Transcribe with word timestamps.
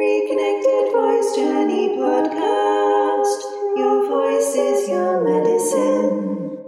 Reconnected 0.00 0.92
Voice 0.94 1.36
Journey 1.36 1.90
Podcast. 1.90 3.40
Your 3.76 4.08
voice 4.08 4.54
is 4.54 4.88
your 4.88 5.20
medicine. 5.22 6.58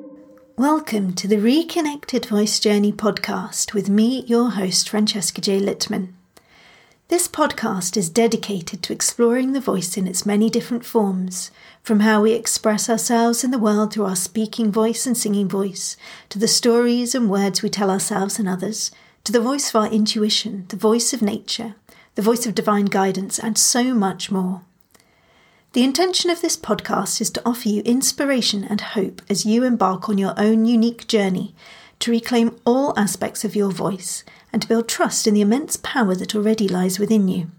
Welcome 0.58 1.14
to 1.14 1.26
the 1.26 1.38
Reconnected 1.38 2.26
Voice 2.26 2.60
Journey 2.60 2.92
podcast 2.92 3.72
with 3.72 3.88
me, 3.88 4.22
your 4.26 4.50
host, 4.50 4.90
Francesca 4.90 5.40
J. 5.40 5.60
Littmann. 5.60 6.12
This 7.08 7.26
podcast 7.26 7.96
is 7.96 8.10
dedicated 8.10 8.82
to 8.82 8.92
exploring 8.92 9.54
the 9.54 9.60
voice 9.60 9.96
in 9.96 10.06
its 10.06 10.26
many 10.26 10.50
different 10.50 10.84
forms, 10.84 11.50
from 11.82 12.00
how 12.00 12.20
we 12.20 12.32
express 12.32 12.90
ourselves 12.90 13.42
in 13.42 13.50
the 13.50 13.58
world 13.58 13.94
through 13.94 14.04
our 14.04 14.14
speaking 14.14 14.70
voice 14.70 15.06
and 15.06 15.16
singing 15.16 15.48
voice, 15.48 15.96
to 16.28 16.38
the 16.38 16.46
stories 16.46 17.14
and 17.14 17.30
words 17.30 17.62
we 17.62 17.70
tell 17.70 17.90
ourselves 17.90 18.38
and 18.38 18.46
others, 18.46 18.90
to 19.24 19.32
the 19.32 19.40
voice 19.40 19.70
of 19.70 19.76
our 19.76 19.88
intuition, 19.90 20.66
the 20.68 20.76
voice 20.76 21.14
of 21.14 21.22
nature, 21.22 21.76
the 22.14 22.22
voice 22.22 22.46
of 22.46 22.54
divine 22.54 22.86
guidance, 22.86 23.38
and 23.38 23.56
so 23.56 23.94
much 23.94 24.30
more. 24.30 24.62
The 25.72 25.84
intention 25.84 26.28
of 26.28 26.42
this 26.42 26.56
podcast 26.56 27.20
is 27.20 27.30
to 27.30 27.42
offer 27.46 27.68
you 27.68 27.80
inspiration 27.82 28.64
and 28.64 28.80
hope 28.80 29.22
as 29.30 29.46
you 29.46 29.64
embark 29.64 30.08
on 30.08 30.18
your 30.18 30.34
own 30.36 30.66
unique 30.66 31.06
journey 31.06 31.54
to 32.00 32.10
reclaim 32.10 32.58
all 32.66 32.92
aspects 32.98 33.44
of 33.44 33.56
your 33.56 33.70
voice 33.70 34.22
and 34.52 34.60
to 34.60 34.68
build 34.68 34.86
trust 34.88 35.26
in 35.26 35.32
the 35.32 35.40
immense 35.40 35.76
power 35.76 36.14
that 36.14 36.34
already 36.34 36.68
lies 36.68 36.98
within 36.98 37.26
you. 37.28 37.50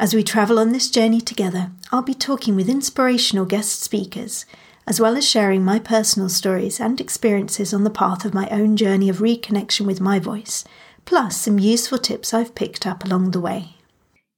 As 0.00 0.14
we 0.14 0.24
travel 0.24 0.58
on 0.58 0.72
this 0.72 0.90
journey 0.90 1.20
together, 1.20 1.70
I'll 1.92 2.02
be 2.02 2.14
talking 2.14 2.56
with 2.56 2.68
inspirational 2.68 3.44
guest 3.44 3.80
speakers, 3.80 4.44
as 4.84 5.00
well 5.00 5.16
as 5.16 5.28
sharing 5.28 5.64
my 5.64 5.78
personal 5.78 6.28
stories 6.28 6.80
and 6.80 7.00
experiences 7.00 7.72
on 7.72 7.84
the 7.84 7.90
path 7.90 8.24
of 8.24 8.34
my 8.34 8.48
own 8.48 8.76
journey 8.76 9.08
of 9.08 9.18
reconnection 9.18 9.86
with 9.86 10.00
my 10.00 10.18
voice 10.18 10.64
plus 11.04 11.36
some 11.36 11.58
useful 11.58 11.98
tips 11.98 12.32
I've 12.32 12.54
picked 12.54 12.86
up 12.86 13.04
along 13.04 13.30
the 13.30 13.40
way. 13.40 13.76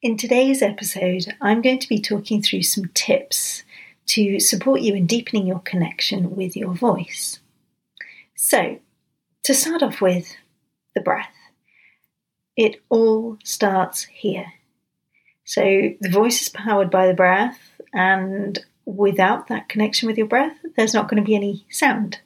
In 0.02 0.16
today's 0.16 0.60
episode, 0.60 1.34
I'm 1.41 1.62
going 1.62 1.78
to 1.78 1.88
be 1.88 2.00
talking 2.00 2.42
through 2.42 2.62
some 2.62 2.91
tips 2.95 3.62
to 4.06 4.38
support 4.38 4.83
you 4.83 4.94
in 4.94 5.06
deepening 5.06 5.47
your 5.47 5.61
connection 5.61 6.36
with 6.36 6.56
your 6.56 6.75
voice. 6.75 7.41
So, 8.34 8.80
to 9.44 9.55
start 9.55 9.83
off 9.83 10.00
with, 10.00 10.36
the 10.94 11.00
breath. 11.00 11.33
It 12.56 12.83
all 12.88 13.38
starts 13.44 14.05
here. 14.05 14.47
So, 15.44 15.62
the 16.00 16.10
voice 16.10 16.42
is 16.42 16.48
powered 16.48 16.91
by 16.91 17.06
the 17.06 17.14
breath, 17.14 17.58
and 17.92 18.58
without 18.86 19.48
that 19.48 19.69
connection 19.69 20.06
with 20.06 20.16
your 20.16 20.27
breath, 20.27 20.56
there's 20.77 20.94
not 20.94 21.08
going 21.08 21.22
to 21.22 21.27
be 21.27 21.34
any 21.34 21.66
sound, 21.70 22.20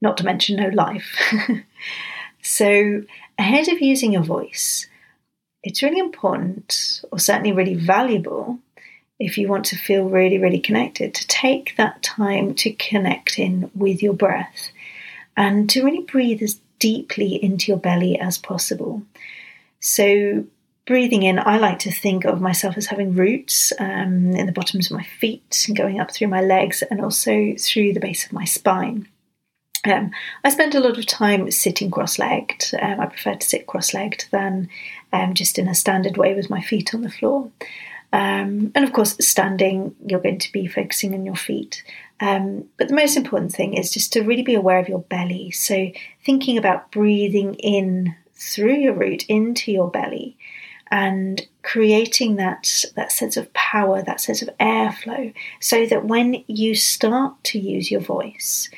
not 0.00 0.16
to 0.18 0.24
mention 0.24 0.56
no 0.56 0.68
life. 0.68 1.16
so, 2.42 3.02
ahead 3.38 3.68
of 3.68 3.80
using 3.80 4.12
your 4.12 4.22
voice, 4.22 4.86
it's 5.62 5.82
really 5.82 5.98
important, 5.98 7.02
or 7.10 7.18
certainly 7.18 7.52
really 7.52 7.74
valuable, 7.74 8.58
if 9.18 9.38
you 9.38 9.48
want 9.48 9.66
to 9.66 9.76
feel 9.76 10.08
really, 10.08 10.38
really 10.38 10.60
connected, 10.60 11.14
to 11.14 11.26
take 11.28 11.76
that 11.76 12.02
time 12.02 12.54
to 12.54 12.72
connect 12.72 13.38
in 13.38 13.70
with 13.74 14.02
your 14.02 14.14
breath 14.14 14.70
and 15.36 15.70
to 15.70 15.84
really 15.84 16.02
breathe 16.02 16.42
as 16.42 16.60
deeply 16.78 17.42
into 17.42 17.68
your 17.68 17.78
belly 17.78 18.18
as 18.18 18.38
possible. 18.38 19.02
So, 19.78 20.44
breathing 20.84 21.22
in, 21.22 21.38
I 21.38 21.58
like 21.58 21.78
to 21.80 21.92
think 21.92 22.24
of 22.24 22.40
myself 22.40 22.76
as 22.76 22.86
having 22.86 23.14
roots 23.14 23.72
um, 23.78 24.32
in 24.32 24.46
the 24.46 24.52
bottoms 24.52 24.90
of 24.90 24.96
my 24.96 25.04
feet 25.04 25.64
and 25.68 25.76
going 25.76 26.00
up 26.00 26.12
through 26.12 26.28
my 26.28 26.40
legs 26.40 26.82
and 26.82 27.00
also 27.00 27.54
through 27.58 27.92
the 27.92 28.00
base 28.00 28.26
of 28.26 28.32
my 28.32 28.44
spine. 28.44 29.06
Um, 29.84 30.12
I 30.44 30.50
spend 30.50 30.74
a 30.74 30.80
lot 30.80 30.98
of 30.98 31.06
time 31.06 31.50
sitting 31.50 31.90
cross 31.90 32.18
legged. 32.18 32.74
Um, 32.80 33.00
I 33.00 33.06
prefer 33.06 33.34
to 33.34 33.46
sit 33.46 33.66
cross 33.66 33.92
legged 33.92 34.26
than 34.30 34.68
um, 35.12 35.34
just 35.34 35.58
in 35.58 35.68
a 35.68 35.74
standard 35.74 36.16
way 36.16 36.34
with 36.34 36.50
my 36.50 36.60
feet 36.60 36.94
on 36.94 37.02
the 37.02 37.10
floor. 37.10 37.50
Um, 38.12 38.72
and 38.74 38.84
of 38.84 38.92
course, 38.92 39.16
standing, 39.20 39.94
you're 40.06 40.20
going 40.20 40.38
to 40.38 40.52
be 40.52 40.66
focusing 40.66 41.14
on 41.14 41.24
your 41.24 41.34
feet. 41.34 41.82
Um, 42.20 42.66
but 42.76 42.88
the 42.88 42.94
most 42.94 43.16
important 43.16 43.52
thing 43.52 43.74
is 43.74 43.90
just 43.90 44.12
to 44.12 44.22
really 44.22 44.42
be 44.42 44.54
aware 44.54 44.78
of 44.78 44.88
your 44.88 45.00
belly. 45.00 45.50
So, 45.50 45.90
thinking 46.24 46.58
about 46.58 46.92
breathing 46.92 47.54
in 47.54 48.14
through 48.34 48.74
your 48.74 48.92
root 48.92 49.24
into 49.26 49.72
your 49.72 49.90
belly 49.90 50.36
and 50.90 51.46
creating 51.62 52.36
that, 52.36 52.84
that 52.96 53.10
sense 53.10 53.38
of 53.38 53.52
power, 53.54 54.02
that 54.02 54.20
sense 54.20 54.42
of 54.42 54.50
airflow, 54.60 55.32
so 55.58 55.86
that 55.86 56.04
when 56.04 56.44
you 56.46 56.74
start 56.74 57.42
to 57.44 57.58
use 57.58 57.90
your 57.90 58.00
voice, 58.00 58.68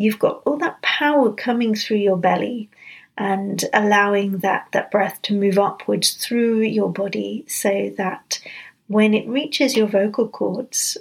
you've 0.00 0.18
got 0.18 0.40
all 0.46 0.56
that 0.56 0.80
power 0.80 1.30
coming 1.30 1.74
through 1.74 1.98
your 1.98 2.16
belly 2.16 2.70
and 3.18 3.66
allowing 3.74 4.38
that, 4.38 4.66
that 4.72 4.90
breath 4.90 5.20
to 5.20 5.34
move 5.34 5.58
upwards 5.58 6.12
through 6.12 6.62
your 6.62 6.90
body 6.90 7.44
so 7.46 7.92
that 7.98 8.40
when 8.86 9.12
it 9.12 9.28
reaches 9.28 9.76
your 9.76 9.86
vocal 9.86 10.26
cords, 10.26 10.96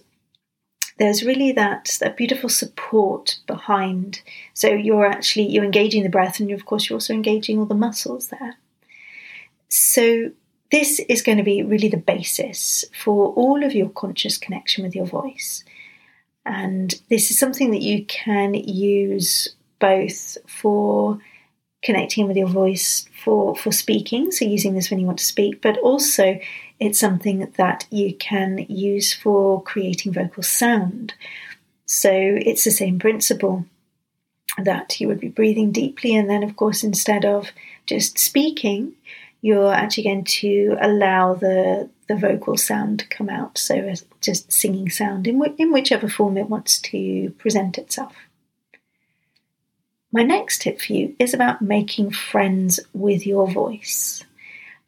there's 0.97 1.23
really 1.23 1.53
that, 1.53 1.97
that 2.01 2.17
beautiful 2.17 2.49
support 2.49 3.39
behind. 3.47 4.21
So 4.53 4.67
you're 4.67 5.05
actually 5.05 5.47
you're 5.47 5.63
engaging 5.63 6.03
the 6.03 6.09
breath 6.09 6.41
and 6.41 6.51
of 6.51 6.65
course 6.65 6.89
you're 6.89 6.97
also 6.97 7.13
engaging 7.13 7.57
all 7.57 7.65
the 7.65 7.75
muscles 7.75 8.27
there. 8.27 8.57
So 9.69 10.31
this 10.73 10.99
is 11.07 11.21
going 11.21 11.37
to 11.37 11.43
be 11.43 11.63
really 11.63 11.87
the 11.87 11.95
basis 11.95 12.83
for 13.01 13.29
all 13.33 13.63
of 13.63 13.73
your 13.73 13.89
conscious 13.89 14.37
connection 14.37 14.83
with 14.83 14.93
your 14.93 15.05
voice. 15.05 15.63
And 16.45 16.93
this 17.09 17.31
is 17.31 17.37
something 17.37 17.71
that 17.71 17.81
you 17.81 18.05
can 18.05 18.53
use 18.53 19.49
both 19.79 20.37
for 20.47 21.19
connecting 21.81 22.27
with 22.27 22.35
your 22.35 22.47
voice 22.47 23.07
for, 23.23 23.55
for 23.55 23.71
speaking, 23.71 24.31
so 24.31 24.45
using 24.45 24.73
this 24.73 24.89
when 24.89 24.99
you 24.99 25.05
want 25.05 25.19
to 25.19 25.25
speak, 25.25 25.61
but 25.61 25.77
also 25.77 26.39
it's 26.79 26.99
something 26.99 27.51
that 27.57 27.85
you 27.89 28.13
can 28.15 28.65
use 28.67 29.13
for 29.13 29.63
creating 29.63 30.13
vocal 30.13 30.43
sound. 30.43 31.13
So 31.85 32.11
it's 32.11 32.65
the 32.65 32.71
same 32.71 32.99
principle 32.99 33.65
that 34.57 34.99
you 34.99 35.07
would 35.07 35.19
be 35.19 35.29
breathing 35.29 35.71
deeply, 35.71 36.15
and 36.15 36.29
then, 36.29 36.43
of 36.43 36.55
course, 36.55 36.83
instead 36.83 37.23
of 37.23 37.51
just 37.85 38.17
speaking, 38.17 38.93
you're 39.41 39.73
actually 39.73 40.03
going 40.03 40.23
to 40.23 40.77
allow 40.81 41.33
the 41.33 41.89
the 42.07 42.15
vocal 42.15 42.57
sound 42.57 42.99
to 42.99 43.07
come 43.07 43.29
out. 43.29 43.57
So 43.57 43.77
uh, 43.77 43.95
just 44.19 44.51
singing 44.51 44.89
sound 44.89 45.27
in, 45.27 45.41
in 45.57 45.71
whichever 45.71 46.09
form 46.09 46.37
it 46.37 46.49
wants 46.49 46.79
to 46.81 47.29
present 47.37 47.77
itself. 47.77 48.15
My 50.11 50.23
next 50.23 50.63
tip 50.63 50.81
for 50.81 50.93
you 50.93 51.15
is 51.19 51.35
about 51.35 51.61
making 51.61 52.11
friends 52.11 52.79
with 52.93 53.27
your 53.27 53.47
voice. 53.47 54.25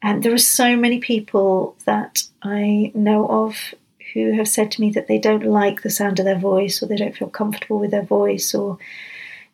And 0.02 0.22
there 0.22 0.34
are 0.34 0.38
so 0.38 0.76
many 0.76 0.98
people 0.98 1.76
that 1.84 2.24
I 2.42 2.90
know 2.92 3.28
of 3.28 3.72
who 4.12 4.32
have 4.32 4.48
said 4.48 4.72
to 4.72 4.80
me 4.80 4.90
that 4.90 5.06
they 5.06 5.18
don't 5.18 5.44
like 5.44 5.82
the 5.82 5.90
sound 5.90 6.18
of 6.18 6.24
their 6.24 6.38
voice 6.38 6.82
or 6.82 6.86
they 6.86 6.96
don't 6.96 7.16
feel 7.16 7.28
comfortable 7.28 7.78
with 7.78 7.92
their 7.92 8.02
voice 8.02 8.52
or 8.52 8.78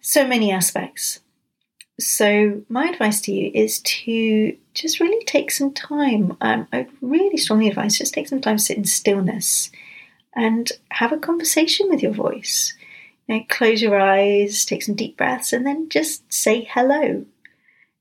so 0.00 0.26
many 0.26 0.50
aspects. 0.50 1.20
So, 2.00 2.62
my 2.68 2.88
advice 2.90 3.20
to 3.22 3.32
you 3.32 3.50
is 3.52 3.80
to 3.80 4.56
just 4.72 5.00
really 5.00 5.24
take 5.24 5.50
some 5.50 5.72
time. 5.72 6.36
Um, 6.40 6.68
I 6.72 6.86
really 7.00 7.36
strongly 7.36 7.68
advise 7.68 7.98
just 7.98 8.14
take 8.14 8.28
some 8.28 8.40
time 8.40 8.58
sit 8.58 8.76
in 8.76 8.84
stillness 8.84 9.70
and 10.32 10.70
have 10.90 11.12
a 11.12 11.18
conversation 11.18 11.88
with 11.88 12.00
your 12.00 12.12
voice. 12.12 12.74
You 13.26 13.36
know, 13.38 13.44
close 13.48 13.82
your 13.82 13.98
eyes, 13.98 14.64
take 14.64 14.84
some 14.84 14.94
deep 14.94 15.16
breaths, 15.16 15.52
and 15.52 15.66
then 15.66 15.88
just 15.88 16.32
say 16.32 16.68
hello. 16.70 17.26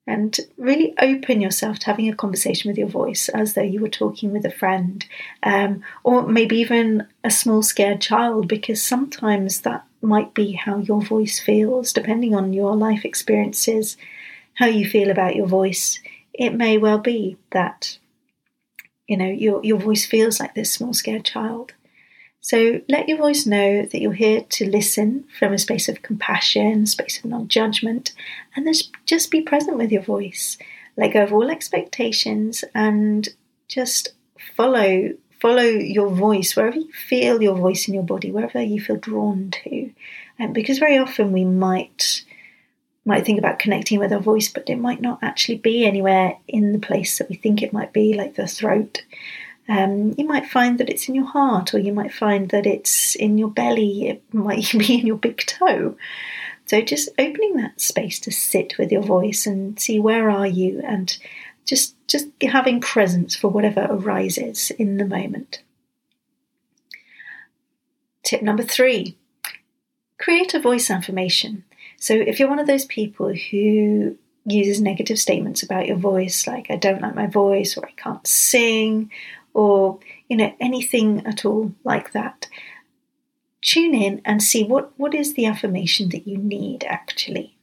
And 0.06 0.40
really 0.58 0.94
open 1.02 1.42
yourself 1.42 1.80
to 1.80 1.88
having 1.88 2.08
a 2.08 2.16
conversation 2.16 2.70
with 2.70 2.78
your 2.78 2.88
voice 2.88 3.28
as 3.30 3.56
though 3.56 3.64
you 3.64 3.82
were 3.82 3.90
talking 3.90 4.32
with 4.32 4.46
a 4.46 4.52
friend, 4.52 5.04
um, 5.42 5.82
or 6.04 6.28
maybe 6.28 6.58
even 6.58 7.08
a 7.24 7.32
small 7.32 7.64
scared 7.64 8.00
child, 8.00 8.48
because 8.48 8.82
sometimes 8.82 9.62
that 9.62 9.87
might 10.02 10.34
be 10.34 10.54
how 10.54 10.78
your 10.78 11.02
voice 11.02 11.40
feels, 11.40 11.94
depending 11.94 12.36
on 12.36 12.54
your 12.54 12.76
life 12.76 13.06
experiences, 13.06 13.98
how 14.56 14.66
you 14.68 14.88
feel 14.88 15.10
about 15.10 15.36
your 15.36 15.48
voice. 15.48 16.00
It 16.34 16.54
may 16.54 16.78
well 16.78 17.00
be 17.00 17.38
that 17.52 17.98
you 19.08 19.18
know 19.18 19.30
your 19.30 19.64
your 19.64 19.80
voice 19.80 20.06
feels 20.06 20.40
like 20.40 20.56
this 20.56 20.72
small 20.72 20.94
scared 20.94 21.26
child. 21.26 21.74
So 22.40 22.82
let 22.88 23.10
your 23.10 23.18
voice 23.18 23.46
know 23.46 23.84
that 23.84 24.00
you're 24.00 24.14
here 24.14 24.42
to 24.42 24.70
listen 24.70 25.26
from 25.38 25.52
a 25.52 25.58
space 25.58 25.90
of 25.90 26.02
compassion, 26.02 26.86
space 26.86 27.20
of 27.20 27.26
non-judgment, 27.26 28.14
and 28.56 28.66
just 28.66 28.92
just 29.06 29.32
be 29.32 29.42
present 29.42 29.78
with 29.78 29.92
your 29.92 30.04
voice. 30.04 30.58
Let 30.96 31.14
go 31.14 31.24
of 31.24 31.34
all 31.34 31.50
expectations 31.50 32.64
and 32.74 33.28
just 33.68 34.14
follow 34.56 35.12
follow 35.40 35.64
your 35.64 36.10
voice 36.10 36.56
wherever 36.56 36.78
you 36.78 36.92
feel 36.92 37.42
your 37.42 37.56
voice 37.56 37.88
in 37.88 37.94
your 37.94 38.04
body, 38.04 38.32
wherever 38.32 38.62
you 38.62 38.82
feel 38.82 38.98
drawn 38.98 39.52
to. 39.52 39.92
And 40.40 40.54
because 40.54 40.80
very 40.80 40.98
often 40.98 41.32
we 41.32 41.46
might 41.46 42.24
might 43.06 43.26
think 43.26 43.40
about 43.40 43.58
connecting 43.58 44.00
with 44.00 44.12
our 44.12 44.20
voice, 44.20 44.50
but 44.50 44.70
it 44.70 44.76
might 44.76 45.00
not 45.00 45.20
actually 45.22 45.58
be 45.58 45.86
anywhere 45.86 46.38
in 46.46 46.74
the 46.74 46.80
place 46.80 47.18
that 47.18 47.30
we 47.30 47.38
think 47.38 47.62
it 47.62 47.72
might 47.72 47.94
be, 47.94 48.14
like 48.14 48.36
the 48.36 48.46
throat. 48.46 49.02
Um, 49.70 50.14
you 50.18 50.26
might 50.26 50.46
find 50.46 50.78
that 50.78 50.90
it's 50.90 51.08
in 51.08 51.16
your 51.16 51.26
heart, 51.26 51.74
or 51.74 51.80
you 51.80 51.94
might 51.94 52.14
find 52.14 52.50
that 52.50 52.66
it's 52.66 53.16
in 53.16 53.38
your 53.38 53.50
belly. 53.50 54.10
It 54.10 54.24
might 54.34 54.72
be 54.78 55.00
in 55.00 55.08
your 55.08 55.16
big 55.16 55.38
toe. 55.38 55.96
So 56.66 56.82
just 56.82 57.08
opening 57.18 57.56
that 57.56 57.80
space 57.80 58.20
to 58.20 58.32
sit 58.32 58.78
with 58.78 58.92
your 58.92 59.02
voice 59.02 59.48
and 59.48 59.80
see 59.80 60.00
where 60.00 60.30
are 60.30 60.48
you 60.48 60.82
and 60.86 61.18
just 61.68 61.96
just 62.08 62.28
having 62.42 62.82
presence 62.82 63.36
for 63.36 63.50
whatever 63.50 63.88
arises 63.90 64.72
in 64.72 64.98
the 64.98 65.06
moment. 65.06 65.62
Tip 68.24 68.42
number 68.42 68.64
three 68.64 69.16
create 70.20 70.54
a 70.54 70.60
voice 70.60 70.90
affirmation. 70.90 71.64
So, 71.98 72.14
if 72.14 72.40
you're 72.40 72.50
one 72.50 72.60
of 72.60 72.68
those 72.68 72.86
people 72.86 73.34
who 73.34 74.18
uses 74.46 74.82
negative 74.82 75.20
statements 75.20 75.62
about 75.62 75.88
your 75.88 75.98
voice, 75.98 76.48
like 76.48 76.68
I 76.70 76.78
don't 76.78 77.02
like 77.02 77.16
my 77.16 77.28
voice, 77.28 77.78
or 77.78 77.86
I 77.86 77.92
can't 77.92 78.26
sing, 78.26 79.12
or 79.54 80.00
you 80.30 80.38
know 80.38 80.54
anything 80.60 81.26
at 81.26 81.46
all 81.46 81.74
like 81.84 82.14
that, 82.14 82.48
tune 83.62 83.94
in 83.94 84.22
and 84.26 84.42
see 84.42 84.64
what 84.64 84.92
what 84.98 85.14
is 85.14 85.34
the 85.34 85.46
affirmation 85.46 86.10
that 86.10 86.28
you 86.28 86.38
need 86.38 86.84
actually. 86.86 87.56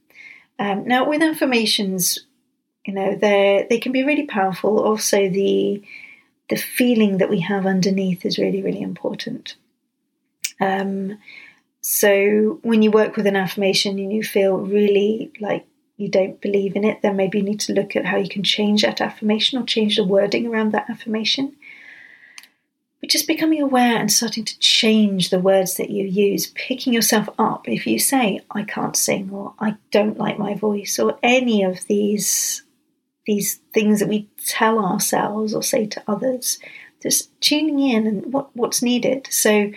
Um, 0.58 0.86
now, 0.86 1.08
with 1.08 1.22
affirmations, 1.22 2.26
you 2.84 2.92
know 2.92 3.14
they 3.14 3.66
they 3.68 3.78
can 3.78 3.92
be 3.92 4.04
really 4.04 4.26
powerful. 4.26 4.80
Also, 4.80 5.28
the 5.28 5.82
the 6.50 6.56
feeling 6.56 7.18
that 7.18 7.30
we 7.30 7.40
have 7.40 7.66
underneath 7.66 8.24
is 8.24 8.38
really 8.38 8.62
really 8.62 8.82
important. 8.82 9.56
Um, 10.60 11.18
so 11.80 12.60
when 12.62 12.82
you 12.82 12.90
work 12.90 13.16
with 13.16 13.26
an 13.26 13.36
affirmation 13.36 13.98
and 13.98 14.12
you 14.12 14.22
feel 14.22 14.56
really 14.56 15.32
like 15.40 15.66
you 15.96 16.08
don't 16.08 16.40
believe 16.40 16.76
in 16.76 16.84
it, 16.84 17.02
then 17.02 17.16
maybe 17.16 17.38
you 17.38 17.44
need 17.44 17.60
to 17.60 17.72
look 17.72 17.94
at 17.94 18.06
how 18.06 18.16
you 18.16 18.28
can 18.28 18.42
change 18.42 18.82
that 18.82 19.00
affirmation 19.00 19.58
or 19.58 19.66
change 19.66 19.96
the 19.96 20.04
wording 20.04 20.46
around 20.46 20.72
that 20.72 20.88
affirmation. 20.88 21.54
But 23.00 23.10
just 23.10 23.26
becoming 23.26 23.60
aware 23.60 23.96
and 23.98 24.10
starting 24.10 24.46
to 24.46 24.58
change 24.58 25.28
the 25.28 25.38
words 25.38 25.76
that 25.76 25.90
you 25.90 26.06
use, 26.06 26.46
picking 26.54 26.94
yourself 26.94 27.28
up 27.38 27.68
if 27.68 27.86
you 27.86 27.98
say, 27.98 28.40
I 28.50 28.62
can't 28.62 28.96
sing 28.96 29.30
or 29.30 29.52
I 29.60 29.76
don't 29.90 30.18
like 30.18 30.38
my 30.38 30.54
voice 30.54 30.98
or 30.98 31.18
any 31.22 31.62
of 31.62 31.86
these 31.86 32.63
these 33.26 33.56
things 33.72 34.00
that 34.00 34.08
we 34.08 34.28
tell 34.44 34.84
ourselves 34.84 35.54
or 35.54 35.62
say 35.62 35.86
to 35.86 36.02
others, 36.06 36.58
just 37.02 37.38
tuning 37.40 37.80
in 37.80 38.06
and 38.06 38.32
what, 38.32 38.54
what's 38.54 38.82
needed. 38.82 39.26
So, 39.30 39.70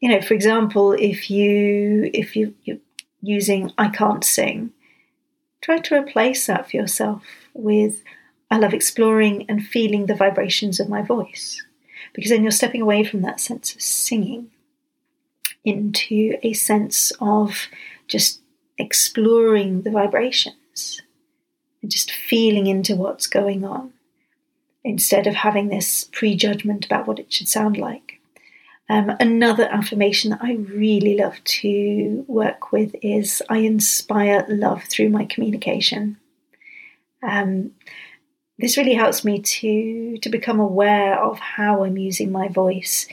you 0.00 0.08
know, 0.08 0.20
for 0.20 0.34
example, 0.34 0.92
if 0.92 1.30
you 1.30 2.10
if 2.12 2.36
you 2.36 2.54
you're 2.64 2.78
using 3.22 3.72
I 3.78 3.88
can't 3.88 4.24
sing, 4.24 4.72
try 5.62 5.78
to 5.78 5.94
replace 5.94 6.46
that 6.46 6.70
for 6.70 6.76
yourself 6.76 7.22
with 7.54 8.02
I 8.50 8.58
love 8.58 8.74
exploring 8.74 9.46
and 9.48 9.66
feeling 9.66 10.06
the 10.06 10.14
vibrations 10.14 10.78
of 10.78 10.88
my 10.88 11.02
voice. 11.02 11.62
Because 12.12 12.30
then 12.30 12.42
you're 12.42 12.52
stepping 12.52 12.82
away 12.82 13.02
from 13.02 13.22
that 13.22 13.40
sense 13.40 13.74
of 13.74 13.82
singing 13.82 14.50
into 15.64 16.36
a 16.42 16.52
sense 16.52 17.12
of 17.20 17.66
just 18.06 18.40
exploring 18.78 19.82
the 19.82 19.90
vibrations 19.90 21.00
and 21.84 21.90
just 21.90 22.10
feeling 22.10 22.66
into 22.66 22.96
what's 22.96 23.26
going 23.26 23.62
on 23.62 23.92
instead 24.82 25.26
of 25.26 25.34
having 25.34 25.68
this 25.68 26.08
prejudgment 26.12 26.86
about 26.86 27.06
what 27.06 27.18
it 27.18 27.30
should 27.30 27.46
sound 27.46 27.76
like. 27.76 28.20
Um, 28.88 29.12
another 29.20 29.68
affirmation 29.70 30.30
that 30.30 30.40
I 30.42 30.54
really 30.54 31.18
love 31.18 31.44
to 31.44 32.24
work 32.26 32.72
with 32.72 32.96
is 33.02 33.42
I 33.50 33.58
inspire 33.58 34.46
love 34.48 34.84
through 34.84 35.10
my 35.10 35.26
communication. 35.26 36.16
Um, 37.22 37.72
this 38.58 38.78
really 38.78 38.94
helps 38.94 39.22
me 39.22 39.40
to 39.40 40.16
to 40.18 40.28
become 40.30 40.60
aware 40.60 41.22
of 41.22 41.38
how 41.38 41.84
I'm 41.84 41.98
using 41.98 42.32
my 42.32 42.48
voice 42.48 43.08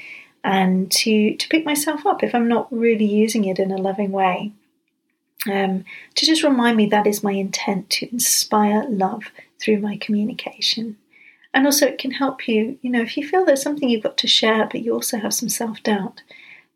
and 0.45 0.89
to 0.91 1.35
to 1.35 1.49
pick 1.49 1.65
myself 1.65 2.05
up 2.05 2.23
if 2.23 2.33
I'm 2.33 2.47
not 2.47 2.71
really 2.71 3.05
using 3.05 3.43
it 3.43 3.59
in 3.59 3.71
a 3.71 3.77
loving 3.77 4.13
way 4.13 4.53
um, 5.49 5.85
to 6.15 6.25
just 6.25 6.43
remind 6.43 6.77
me 6.77 6.87
that 6.87 7.07
is 7.07 7.23
my 7.23 7.31
intent 7.31 7.89
to 7.91 8.11
inspire 8.11 8.85
love 8.89 9.23
through 9.59 9.79
my 9.79 9.97
communication. 9.97 10.97
And 11.53 11.65
also, 11.65 11.85
it 11.85 11.97
can 11.97 12.11
help 12.11 12.47
you, 12.47 12.77
you 12.81 12.89
know, 12.89 13.01
if 13.01 13.17
you 13.17 13.27
feel 13.27 13.43
there's 13.43 13.61
something 13.61 13.89
you've 13.89 14.03
got 14.03 14.17
to 14.19 14.27
share, 14.27 14.67
but 14.71 14.81
you 14.81 14.93
also 14.93 15.17
have 15.17 15.33
some 15.33 15.49
self 15.49 15.83
doubt, 15.83 16.21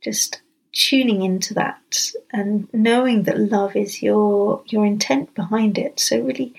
just 0.02 0.42
tuning 0.76 1.22
into 1.22 1.54
that 1.54 2.12
and 2.34 2.68
knowing 2.74 3.24
that 3.24 3.40
love 3.40 3.78
is 3.78 4.04
your 4.04 4.62
your 4.68 4.86
intent 4.86 5.34
behind 5.34 5.78
it. 5.78 6.00
So 6.00 6.20
really 6.20 6.54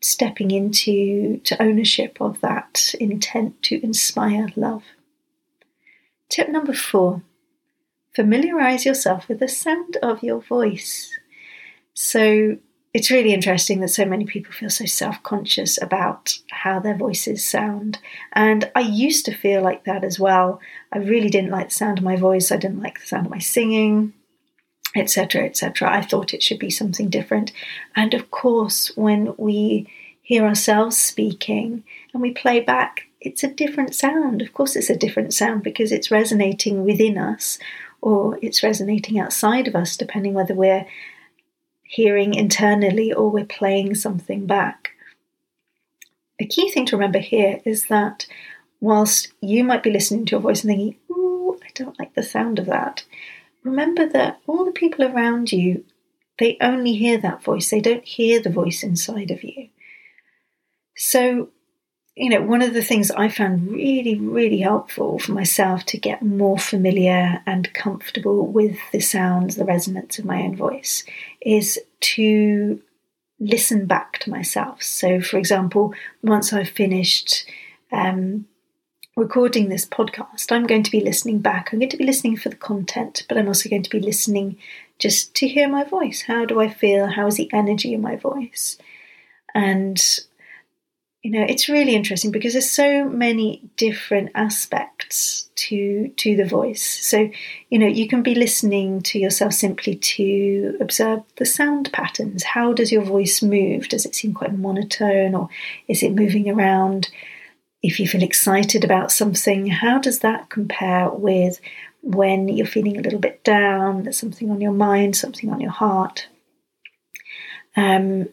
stepping 0.00 0.50
into 0.50 1.38
to 1.38 1.60
ownership 1.60 2.18
of 2.20 2.40
that 2.42 2.94
intent 3.00 3.62
to 3.62 3.82
inspire 3.82 4.48
love. 4.56 4.84
Tip 6.28 6.50
number 6.50 6.74
four 6.74 7.22
familiarize 8.14 8.86
yourself 8.86 9.28
with 9.28 9.40
the 9.40 9.48
sound 9.48 9.96
of 10.02 10.22
your 10.22 10.40
voice. 10.40 11.18
So 11.98 12.58
it's 12.92 13.10
really 13.10 13.32
interesting 13.32 13.80
that 13.80 13.88
so 13.88 14.04
many 14.04 14.26
people 14.26 14.52
feel 14.52 14.68
so 14.68 14.84
self 14.84 15.22
conscious 15.22 15.80
about 15.80 16.38
how 16.50 16.78
their 16.78 16.94
voices 16.94 17.42
sound. 17.42 17.98
And 18.34 18.70
I 18.76 18.80
used 18.80 19.24
to 19.24 19.34
feel 19.34 19.62
like 19.62 19.84
that 19.84 20.04
as 20.04 20.20
well. 20.20 20.60
I 20.92 20.98
really 20.98 21.30
didn't 21.30 21.50
like 21.50 21.70
the 21.70 21.74
sound 21.74 21.98
of 21.98 22.04
my 22.04 22.16
voice, 22.16 22.52
I 22.52 22.58
didn't 22.58 22.82
like 22.82 23.00
the 23.00 23.06
sound 23.06 23.26
of 23.26 23.32
my 23.32 23.38
singing, 23.38 24.12
etc., 24.94 25.46
etc. 25.46 25.90
I 25.90 26.02
thought 26.02 26.34
it 26.34 26.42
should 26.42 26.58
be 26.58 26.70
something 26.70 27.08
different. 27.08 27.50
And 27.96 28.12
of 28.12 28.30
course, 28.30 28.94
when 28.94 29.34
we 29.38 29.90
hear 30.20 30.44
ourselves 30.44 30.98
speaking 30.98 31.82
and 32.12 32.20
we 32.20 32.32
play 32.32 32.60
back, 32.60 33.04
it's 33.22 33.42
a 33.42 33.48
different 33.48 33.94
sound. 33.94 34.42
Of 34.42 34.52
course, 34.52 34.76
it's 34.76 34.90
a 34.90 34.96
different 34.96 35.32
sound 35.32 35.62
because 35.62 35.92
it's 35.92 36.10
resonating 36.10 36.84
within 36.84 37.16
us 37.16 37.58
or 38.02 38.38
it's 38.42 38.62
resonating 38.62 39.18
outside 39.18 39.66
of 39.66 39.74
us, 39.74 39.96
depending 39.96 40.34
whether 40.34 40.54
we're 40.54 40.86
hearing 41.88 42.34
internally 42.34 43.12
or 43.12 43.30
we're 43.30 43.44
playing 43.44 43.94
something 43.94 44.46
back. 44.46 44.90
The 46.38 46.46
key 46.46 46.70
thing 46.70 46.86
to 46.86 46.96
remember 46.96 47.18
here 47.18 47.60
is 47.64 47.86
that 47.86 48.26
whilst 48.80 49.32
you 49.40 49.64
might 49.64 49.82
be 49.82 49.90
listening 49.90 50.26
to 50.26 50.32
your 50.32 50.40
voice 50.40 50.62
and 50.62 50.70
thinking, 50.70 50.96
ooh, 51.10 51.58
I 51.62 51.68
don't 51.74 51.98
like 51.98 52.14
the 52.14 52.22
sound 52.22 52.58
of 52.58 52.66
that, 52.66 53.04
remember 53.62 54.06
that 54.08 54.40
all 54.46 54.64
the 54.64 54.72
people 54.72 55.04
around 55.04 55.52
you, 55.52 55.84
they 56.38 56.58
only 56.60 56.94
hear 56.94 57.18
that 57.18 57.42
voice, 57.42 57.70
they 57.70 57.80
don't 57.80 58.04
hear 58.04 58.40
the 58.40 58.50
voice 58.50 58.82
inside 58.82 59.30
of 59.30 59.42
you. 59.42 59.68
So 60.96 61.50
you 62.16 62.30
know, 62.30 62.40
one 62.40 62.62
of 62.62 62.72
the 62.72 62.82
things 62.82 63.10
I 63.10 63.28
found 63.28 63.70
really, 63.70 64.18
really 64.18 64.60
helpful 64.60 65.18
for 65.18 65.32
myself 65.32 65.84
to 65.86 65.98
get 65.98 66.22
more 66.22 66.58
familiar 66.58 67.42
and 67.46 67.72
comfortable 67.74 68.46
with 68.46 68.78
the 68.90 69.00
sounds, 69.00 69.56
the 69.56 69.66
resonance 69.66 70.18
of 70.18 70.24
my 70.24 70.40
own 70.42 70.56
voice, 70.56 71.04
is 71.42 71.78
to 72.00 72.80
listen 73.38 73.84
back 73.84 74.18
to 74.20 74.30
myself. 74.30 74.82
So, 74.82 75.20
for 75.20 75.36
example, 75.36 75.92
once 76.22 76.54
I've 76.54 76.70
finished 76.70 77.44
um, 77.92 78.46
recording 79.14 79.68
this 79.68 79.84
podcast, 79.84 80.50
I'm 80.50 80.66
going 80.66 80.84
to 80.84 80.90
be 80.90 81.02
listening 81.02 81.40
back. 81.40 81.70
I'm 81.70 81.80
going 81.80 81.90
to 81.90 81.98
be 81.98 82.06
listening 82.06 82.38
for 82.38 82.48
the 82.48 82.56
content, 82.56 83.26
but 83.28 83.36
I'm 83.36 83.46
also 83.46 83.68
going 83.68 83.82
to 83.82 83.90
be 83.90 84.00
listening 84.00 84.56
just 84.98 85.34
to 85.34 85.46
hear 85.46 85.68
my 85.68 85.84
voice. 85.84 86.22
How 86.22 86.46
do 86.46 86.60
I 86.60 86.70
feel? 86.70 87.08
How 87.08 87.26
is 87.26 87.36
the 87.36 87.52
energy 87.52 87.92
in 87.92 88.00
my 88.00 88.16
voice? 88.16 88.78
And 89.54 90.02
you 91.26 91.32
know 91.32 91.44
it's 91.48 91.68
really 91.68 91.96
interesting 91.96 92.30
because 92.30 92.52
there's 92.52 92.70
so 92.70 93.04
many 93.08 93.60
different 93.76 94.30
aspects 94.36 95.50
to 95.56 96.06
to 96.10 96.36
the 96.36 96.44
voice. 96.44 96.84
So 96.84 97.28
you 97.68 97.80
know 97.80 97.88
you 97.88 98.06
can 98.06 98.22
be 98.22 98.36
listening 98.36 99.02
to 99.08 99.18
yourself 99.18 99.52
simply 99.52 99.96
to 99.96 100.76
observe 100.80 101.24
the 101.34 101.44
sound 101.44 101.92
patterns. 101.92 102.44
How 102.44 102.72
does 102.72 102.92
your 102.92 103.02
voice 103.02 103.42
move? 103.42 103.88
Does 103.88 104.06
it 104.06 104.14
seem 104.14 104.34
quite 104.34 104.56
monotone 104.56 105.34
or 105.34 105.48
is 105.88 106.04
it 106.04 106.14
moving 106.14 106.48
around? 106.48 107.08
If 107.82 107.98
you 107.98 108.06
feel 108.06 108.22
excited 108.22 108.84
about 108.84 109.10
something 109.10 109.66
how 109.66 109.98
does 109.98 110.20
that 110.20 110.48
compare 110.48 111.10
with 111.10 111.60
when 112.02 112.46
you're 112.46 112.68
feeling 112.68 112.98
a 112.98 113.02
little 113.02 113.18
bit 113.18 113.42
down 113.42 114.04
there's 114.04 114.18
something 114.18 114.48
on 114.48 114.60
your 114.60 114.72
mind 114.72 115.16
something 115.16 115.50
on 115.50 115.60
your 115.60 115.72
heart? 115.72 116.28
Um, 117.74 118.28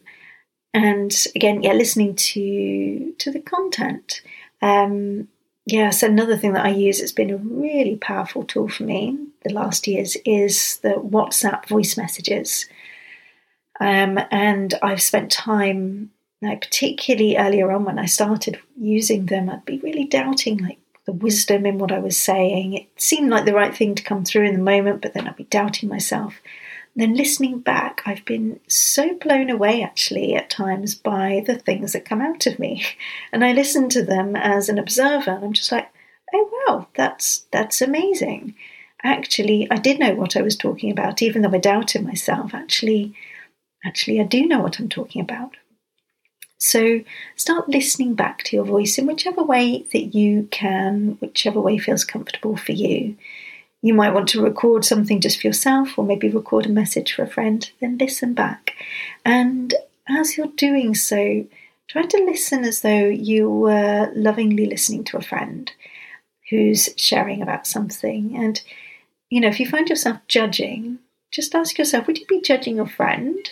and 0.73 1.13
again, 1.35 1.61
yeah, 1.61 1.73
listening 1.73 2.15
to 2.15 3.13
to 3.19 3.31
the 3.31 3.39
content. 3.39 4.21
Um, 4.61 5.27
yes, 5.65 6.03
another 6.03 6.37
thing 6.37 6.53
that 6.53 6.65
I 6.65 6.69
use 6.69 6.99
that's 6.99 7.11
been 7.11 7.31
a 7.31 7.37
really 7.37 7.95
powerful 7.95 8.43
tool 8.43 8.69
for 8.69 8.83
me 8.83 9.17
the 9.43 9.53
last 9.53 9.87
years 9.87 10.17
is 10.25 10.77
the 10.77 10.95
WhatsApp 10.95 11.67
voice 11.67 11.97
messages. 11.97 12.67
Um, 13.79 14.19
and 14.31 14.73
I've 14.81 15.01
spent 15.01 15.31
time, 15.31 16.11
like 16.41 16.61
particularly 16.61 17.37
earlier 17.37 17.71
on 17.71 17.85
when 17.85 17.99
I 17.99 18.05
started 18.05 18.59
using 18.79 19.25
them, 19.25 19.49
I'd 19.49 19.65
be 19.65 19.79
really 19.79 20.05
doubting 20.05 20.57
like 20.57 20.79
the 21.05 21.11
wisdom 21.11 21.65
in 21.65 21.77
what 21.77 21.91
I 21.91 21.99
was 21.99 22.17
saying. 22.17 22.73
It 22.73 22.87
seemed 22.95 23.29
like 23.29 23.45
the 23.45 23.53
right 23.53 23.75
thing 23.75 23.95
to 23.95 24.03
come 24.03 24.23
through 24.23 24.47
in 24.47 24.53
the 24.53 24.63
moment, 24.63 25.01
but 25.01 25.13
then 25.13 25.27
I'd 25.27 25.35
be 25.35 25.43
doubting 25.45 25.89
myself 25.89 26.35
then 26.95 27.15
listening 27.15 27.59
back, 27.59 28.03
I've 28.05 28.23
been 28.25 28.59
so 28.67 29.15
blown 29.15 29.49
away 29.49 29.81
actually 29.81 30.35
at 30.35 30.49
times 30.49 30.93
by 30.93 31.43
the 31.45 31.55
things 31.55 31.93
that 31.93 32.05
come 32.05 32.21
out 32.21 32.45
of 32.45 32.59
me. 32.59 32.85
And 33.31 33.43
I 33.43 33.51
listen 33.51 33.89
to 33.89 34.03
them 34.03 34.35
as 34.35 34.69
an 34.69 34.77
observer 34.77 35.31
and 35.31 35.43
I'm 35.43 35.53
just 35.53 35.71
like, 35.71 35.89
oh 36.33 36.49
wow, 36.67 36.87
that's 36.95 37.45
that's 37.51 37.81
amazing. 37.81 38.55
Actually, 39.03 39.67
I 39.71 39.77
did 39.77 39.99
know 39.99 40.13
what 40.13 40.37
I 40.37 40.41
was 40.41 40.55
talking 40.55 40.91
about, 40.91 41.21
even 41.21 41.41
though 41.41 41.53
I 41.53 41.57
doubted 41.57 42.05
myself. 42.05 42.53
Actually, 42.53 43.15
actually 43.83 44.21
I 44.21 44.23
do 44.23 44.45
know 44.45 44.59
what 44.59 44.79
I'm 44.79 44.89
talking 44.89 45.21
about. 45.21 45.57
So 46.59 47.01
start 47.35 47.67
listening 47.67 48.13
back 48.13 48.43
to 48.43 48.55
your 48.55 48.65
voice 48.65 48.97
in 48.97 49.05
whichever 49.05 49.43
way 49.43 49.85
that 49.91 50.15
you 50.15 50.47
can, 50.51 51.17
whichever 51.19 51.59
way 51.59 51.77
feels 51.77 52.05
comfortable 52.05 52.55
for 52.55 52.71
you. 52.71 53.17
You 53.83 53.93
might 53.93 54.13
want 54.13 54.29
to 54.29 54.41
record 54.41 54.85
something 54.85 55.19
just 55.19 55.41
for 55.41 55.47
yourself, 55.47 55.99
or 55.99 56.05
maybe 56.05 56.29
record 56.29 56.65
a 56.65 56.69
message 56.69 57.11
for 57.13 57.23
a 57.23 57.27
friend, 57.27 57.69
then 57.81 57.97
listen 57.97 58.33
back. 58.33 58.75
And 59.25 59.73
as 60.07 60.37
you're 60.37 60.47
doing 60.47 60.95
so, 60.95 61.45
try 61.89 62.03
to 62.03 62.23
listen 62.23 62.63
as 62.63 62.79
though 62.79 63.07
you 63.09 63.49
were 63.49 64.09
lovingly 64.15 64.67
listening 64.67 65.03
to 65.03 65.17
a 65.17 65.21
friend 65.21 65.69
who's 66.49 66.89
sharing 66.95 67.41
about 67.41 67.67
something. 67.67 68.37
And, 68.37 68.61
you 69.29 69.41
know, 69.41 69.49
if 69.49 69.59
you 69.59 69.67
find 69.67 69.89
yourself 69.89 70.19
judging, 70.29 70.99
just 71.29 71.53
ask 71.53 71.77
yourself 71.77 72.07
would 72.07 72.17
you 72.17 72.25
be 72.25 72.39
judging 72.39 72.77
your 72.77 72.87
friend? 72.87 73.49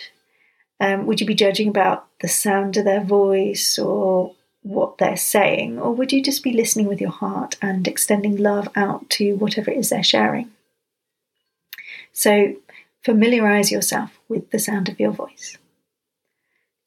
Um, 0.80 1.04
would 1.06 1.20
you 1.20 1.26
be 1.26 1.34
judging 1.34 1.68
about 1.68 2.06
the 2.22 2.28
sound 2.28 2.78
of 2.78 2.86
their 2.86 3.04
voice 3.04 3.78
or 3.78 4.34
what 4.62 4.98
they're 4.98 5.16
saying? 5.16 5.78
Or 5.78 5.92
would 5.92 6.12
you 6.12 6.22
just 6.22 6.42
be 6.42 6.52
listening 6.52 6.86
with 6.86 7.00
your 7.00 7.10
heart 7.10 7.56
and 7.60 7.86
extending 7.86 8.36
love 8.36 8.68
out 8.74 9.08
to 9.10 9.34
whatever 9.36 9.70
it 9.70 9.78
is 9.78 9.90
they're 9.90 10.02
sharing? 10.02 10.50
So, 12.12 12.56
familiarize 13.04 13.72
yourself 13.72 14.18
with 14.28 14.50
the 14.50 14.58
sound 14.58 14.88
of 14.88 15.00
your 15.00 15.12
voice. 15.12 15.56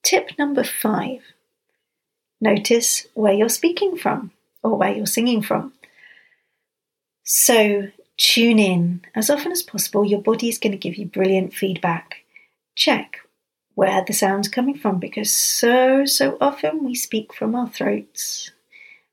Tip 0.04 0.32
number 0.38 0.64
five 0.64 1.22
notice 2.40 3.08
where 3.14 3.34
you're 3.34 3.50
speaking 3.50 3.98
from 3.98 4.32
or 4.62 4.78
where 4.78 4.94
you're 4.94 5.06
singing 5.06 5.42
from. 5.42 5.74
So, 7.24 7.90
tune 8.18 8.60
in 8.60 9.02
as 9.16 9.30
often 9.30 9.52
as 9.52 9.64
possible. 9.64 10.06
Your 10.06 10.22
body 10.22 10.48
is 10.48 10.60
going 10.60 10.72
to 10.72 10.78
give 10.78 10.96
you 10.96 11.06
brilliant 11.06 11.54
feedback. 11.54 12.24
Check 12.76 13.25
where 13.76 14.04
the 14.06 14.14
sound's 14.14 14.48
coming 14.48 14.78
from 14.78 15.00
because 15.00 15.32
so, 15.32 16.06
so 16.06 16.38
often 16.42 16.84
we 16.84 16.96
speak 16.96 17.34
from 17.34 17.56
our 17.56 17.70
throats. 17.70 18.52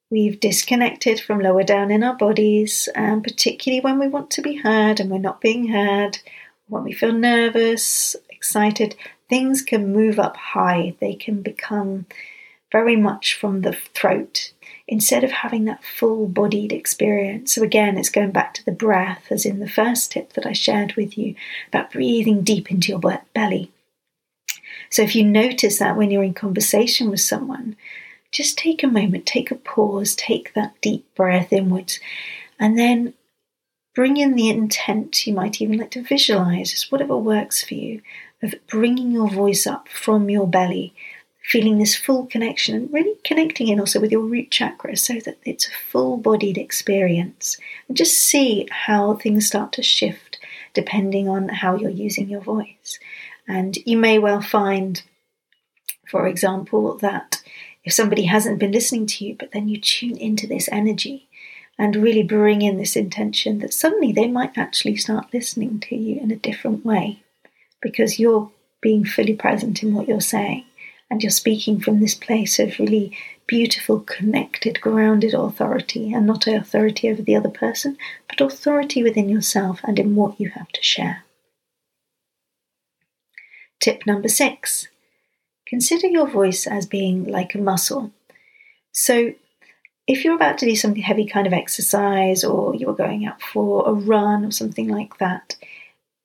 We've 0.09 0.39
disconnected 0.39 1.21
from 1.21 1.41
lower 1.41 1.65
down 1.65 1.91
in 1.91 2.05
our 2.05 2.17
bodies, 2.17 2.89
and 2.95 3.25
particularly 3.25 3.81
when 3.81 3.99
we 3.99 4.09
want 4.09 4.31
to 4.33 4.43
be 4.43 4.57
heard 4.57 5.01
and 5.01 5.11
we're 5.11 5.19
not 5.19 5.41
being 5.41 5.69
heard, 5.69 6.19
when 6.69 6.85
we 6.85 6.93
feel 6.93 7.13
nervous, 7.13 8.15
excited, 8.31 8.95
things 9.29 9.63
can 9.63 9.93
move 9.93 10.19
up 10.19 10.37
high. 10.37 10.95
They 11.01 11.15
can 11.15 11.43
become 11.43 12.07
very 12.71 12.97
much 12.97 13.35
from 13.35 13.63
the 13.63 13.73
throat 13.73 14.53
instead 14.87 15.25
of 15.25 15.31
having 15.31 15.65
that 15.65 15.85
full 15.85 16.27
bodied 16.27 16.73
experience. 16.73 17.55
So, 17.55 17.63
again, 17.63 17.97
it's 17.97 18.11
going 18.11 18.31
back 18.31 18.55
to 18.55 18.65
the 18.65 18.73
breath, 18.73 19.27
as 19.31 19.47
in 19.47 19.61
the 19.61 19.69
first 19.69 20.13
tip 20.13 20.35
that 20.35 20.47
I 20.47 20.53
shared 20.53 20.95
with 20.95 21.17
you 21.17 21.35
about 21.69 21.93
breathing 21.93 22.43
deep 22.43 22.71
into 22.71 22.93
your 22.93 23.23
belly. 23.35 23.71
So 24.93 25.01
if 25.01 25.17
you 25.17 25.25
notice 25.25 25.79
that 25.79 25.97
when 25.97 26.11
you're 26.11 26.23
in 26.23 26.35
conversation 26.35 27.09
with 27.09 27.23
someone, 27.23 27.77
just 28.31 28.59
take 28.59 28.83
a 28.83 28.87
moment, 28.87 29.25
take 29.25 29.51
a 29.51 29.55
pause, 29.55 30.15
take 30.15 30.53
that 30.53 30.79
deep 30.83 31.07
breath 31.15 31.51
inwards, 31.51 31.99
and 32.61 32.79
then 32.79 33.15
bring 33.95 34.19
in 34.19 34.35
the 34.35 34.51
intent. 34.51 35.27
You 35.27 35.33
might 35.33 35.63
even 35.63 35.79
like 35.79 35.93
to 35.93 36.03
visualize, 36.03 36.73
just 36.73 36.93
whatever 36.93 37.17
works 37.17 37.65
for 37.65 37.73
you, 37.73 38.03
of 38.43 38.55
bringing 38.67 39.13
your 39.13 39.31
voice 39.31 39.67
up 39.67 39.89
from 39.89 40.29
your 40.29 40.47
belly, 40.47 40.93
feeling 41.43 41.79
this 41.79 41.97
full 41.97 42.27
connection 42.27 42.75
and 42.75 42.93
really 42.93 43.17
connecting 43.25 43.69
in 43.69 43.81
also 43.81 43.99
with 43.99 44.13
your 44.13 44.21
root 44.21 44.51
chakra 44.51 44.95
so 44.95 45.15
that 45.25 45.39
it's 45.47 45.69
a 45.69 45.73
full 45.91 46.19
bodied 46.19 46.59
experience. 46.59 47.57
And 47.89 47.97
just 47.97 48.19
see 48.19 48.69
how 48.71 49.15
things 49.15 49.47
start 49.47 49.73
to 49.73 49.83
shift 49.83 50.39
depending 50.75 51.31
on 51.31 51.49
how 51.49 51.77
you're 51.77 51.89
using 51.89 52.29
your 52.29 52.43
voice. 52.43 52.99
And 53.49 53.77
you 53.85 53.97
may 53.97 54.19
well 54.19 54.41
find, 54.41 55.03
for 56.09 56.27
example, 56.27 56.97
that 56.99 57.43
if 57.85 57.93
somebody 57.93 58.25
hasn't 58.25 58.59
been 58.59 58.73
listening 58.73 59.07
to 59.07 59.25
you, 59.25 59.37
but 59.39 59.53
then 59.53 59.69
you 59.69 59.81
tune 59.81 60.17
into 60.17 60.47
this 60.47 60.69
energy 60.71 61.29
and 61.79 61.97
really 61.97 62.23
bring 62.23 62.63
in 62.63 62.77
this 62.77 62.97
intention, 62.97 63.59
that 63.59 63.75
suddenly 63.75 64.13
they 64.13 64.29
might 64.29 64.57
actually 64.57 64.97
start 64.97 65.33
listening 65.33 65.81
to 65.81 65.97
you 65.97 66.21
in 66.21 66.31
a 66.31 66.37
different 66.37 66.85
way 66.85 67.23
because 67.81 68.19
you're 68.19 68.51
being 68.81 69.05
fully 69.05 69.35
present 69.35 69.83
in 69.83 69.95
what 69.95 70.07
you're 70.07 70.21
saying 70.21 70.65
and 71.11 71.23
you're 71.23 71.31
speaking 71.31 71.81
from 71.81 72.01
this 72.01 72.15
place 72.15 72.59
of 72.59 72.79
really 72.79 73.17
beautiful, 73.47 74.01
connected, 74.01 74.81
grounded 74.81 75.35
authority, 75.35 76.13
and 76.13 76.27
not 76.27 76.47
authority 76.47 77.11
over 77.11 77.21
the 77.21 77.37
other 77.37 77.51
person, 77.51 77.99
but 78.29 78.41
authority 78.41 79.03
within 79.03 79.29
yourself 79.29 79.81
and 79.85 79.99
in 79.99 80.15
what 80.15 80.41
you 80.41 80.49
have 80.49 80.69
to 80.69 80.83
share. 80.83 81.25
Tip 83.83 84.07
number 84.07 84.29
six 84.29 84.87
consider 85.67 86.07
your 86.07 86.29
voice 86.29 86.69
as 86.69 86.87
being 86.87 87.25
like 87.25 87.57
a 87.57 87.59
muscle. 87.59 88.13
So, 88.93 89.35
if 90.07 90.25
you're 90.25 90.37
about 90.37 90.59
to 90.59 90.67
do 90.67 90.77
something 90.77 91.03
heavy 91.03 91.27
kind 91.27 91.49
of 91.49 91.53
exercise 91.53 92.45
or 92.45 92.77
you're 92.77 92.95
going 92.95 93.27
out 93.27 93.43
for 93.43 93.89
a 93.89 93.93
run 93.93 94.45
or 94.45 94.53
something 94.53 94.87
like 94.87 95.19
that, 95.19 95.57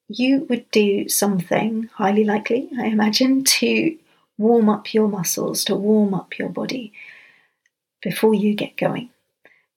you 0.07 0.45
would 0.49 0.69
do 0.69 1.09
something, 1.09 1.89
highly 1.95 2.23
likely, 2.23 2.69
I 2.77 2.85
imagine, 2.85 3.43
to 3.43 3.97
warm 4.37 4.69
up 4.69 4.93
your 4.93 5.07
muscles, 5.07 5.63
to 5.63 5.75
warm 5.75 6.13
up 6.13 6.37
your 6.37 6.49
body 6.49 6.93
before 8.03 8.35
you 8.35 8.53
get 8.53 8.77
going. 8.77 9.09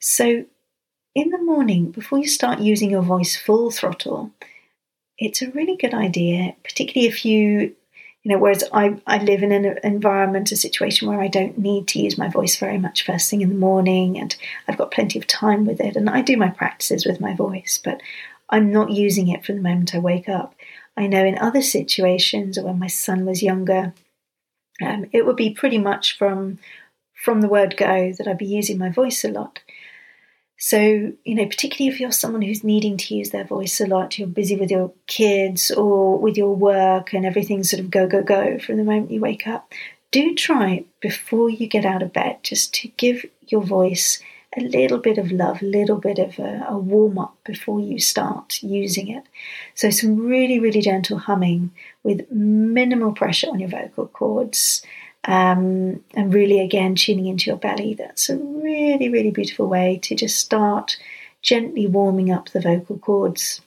So, 0.01 0.45
in 1.15 1.31
the 1.31 1.43
morning, 1.43 1.93
before 1.93 2.19
you 2.19 2.29
start 2.29 2.61
using 2.61 2.91
your 2.91 3.03
voice 3.03 3.39
full 3.39 3.71
throttle, 3.71 4.33
it's 5.21 5.43
a 5.43 5.51
really 5.51 5.77
good 5.77 5.95
idea, 5.95 6.57
particularly 6.65 7.07
if 7.07 7.25
you, 7.25 7.77
you 8.23 8.33
know, 8.33 8.39
whereas 8.39 8.65
I, 8.73 8.97
I 9.07 9.19
live 9.19 9.43
in 9.43 9.53
an 9.53 9.79
environment, 9.85 10.51
a 10.51 10.57
situation 10.57 11.09
where 11.09 11.21
I 11.21 11.29
don't 11.29 11.59
need 11.59 11.87
to 11.89 12.01
use 12.01 12.19
my 12.19 12.29
voice 12.29 12.57
very 12.57 12.79
much 12.79 13.05
first 13.05 13.31
thing 13.31 13.43
in 13.43 13.51
the 13.51 13.55
morning 13.55 14.19
and 14.19 14.35
I've 14.67 14.79
got 14.79 14.91
plenty 14.91 15.19
of 15.19 15.27
time 15.27 15.67
with 15.67 15.79
it. 15.79 15.95
And 15.95 16.09
I 16.09 16.23
do 16.23 16.39
my 16.39 16.49
practices 16.49 17.05
with 17.05 17.21
my 17.21 17.35
voice, 17.35 17.79
but 17.83 18.01
I'm 18.49 18.73
not 18.73 18.91
using 18.91 19.29
it 19.29 19.45
from 19.45 19.57
the 19.57 19.63
moment 19.63 19.95
I 19.95 19.99
wake 19.99 20.29
up. 20.29 20.55
I 20.97 21.07
know 21.07 21.25
in 21.25 21.39
other 21.39 21.63
situations, 21.63 22.59
or 22.59 22.65
when 22.65 22.79
my 22.79 22.89
son 22.89 23.25
was 23.25 23.43
younger, 23.43 23.95
um, 24.83 25.07
it 25.13 25.25
would 25.25 25.37
be 25.37 25.51
pretty 25.51 25.79
much 25.79 26.19
from 26.19 26.59
from 27.15 27.43
the 27.43 27.49
word 27.49 27.77
go 27.77 28.13
that 28.17 28.27
I'd 28.27 28.39
be 28.39 28.47
using 28.47 28.79
my 28.79 28.89
voice 28.89 29.25
a 29.25 29.29
lot. 29.29 29.61
So, 30.63 30.79
you 31.25 31.35
know, 31.35 31.47
particularly 31.47 31.93
if 31.93 31.99
you're 31.99 32.13
someone 32.13 32.43
who's 32.43 32.63
needing 32.63 32.99
to 32.99 33.15
use 33.15 33.31
their 33.31 33.45
voice 33.45 33.81
a 33.81 33.87
lot, 33.87 34.19
you're 34.19 34.29
busy 34.29 34.57
with 34.57 34.71
your 34.71 34.93
kids 35.07 35.71
or 35.71 36.19
with 36.19 36.37
your 36.37 36.55
work 36.55 37.15
and 37.15 37.25
everything 37.25 37.65
sort 37.65 37.81
of 37.81 37.91
go, 37.91 38.07
go, 38.07 38.23
go 38.23 38.59
from 38.59 38.77
the 38.77 38.85
moment 38.85 39.11
you 39.11 39.21
wake 39.21 39.47
up, 39.47 39.73
do 40.11 40.35
try 40.35 40.85
before 41.01 41.49
you 41.49 41.67
get 41.67 41.87
out 41.87 42.03
of 42.03 42.13
bed 42.13 42.41
just 42.43 42.75
to 42.75 42.89
give 42.99 43.25
your 43.47 43.63
voice 43.63 44.23
a 44.55 44.61
little 44.61 44.99
bit 44.99 45.17
of 45.17 45.33
love, 45.33 45.63
a 45.63 45.65
little 45.65 45.97
bit 45.97 46.19
of 46.19 46.39
a, 46.39 46.67
a 46.69 46.77
warm 46.77 47.19
up 47.19 47.39
before 47.43 47.81
you 47.81 47.99
start 47.99 48.63
using 48.63 49.09
it. 49.09 49.25
So, 49.75 49.89
some 49.89 50.27
really, 50.27 50.59
really 50.59 50.83
gentle 50.83 51.19
humming 51.19 51.71
with 52.03 52.31
minimal 52.31 53.13
pressure 53.13 53.49
on 53.49 53.61
your 53.61 53.71
vocal 53.71 54.09
cords 54.09 54.83
um, 55.25 56.03
and 56.15 56.35
really 56.35 56.61
again 56.61 56.95
tuning 56.95 57.27
into 57.27 57.51
your 57.51 57.57
belly. 57.57 57.95
That's 57.95 58.31
a 58.31 58.37
really, 58.37 59.09
really 59.09 59.31
beautiful 59.31 59.67
way 59.67 59.99
to 60.03 60.15
just 60.15 60.39
start 60.39 60.97
gently 61.43 61.87
warming 61.87 62.31
up 62.31 62.49
the 62.51 62.61
vocal 62.61 62.99
cords. 62.99 63.61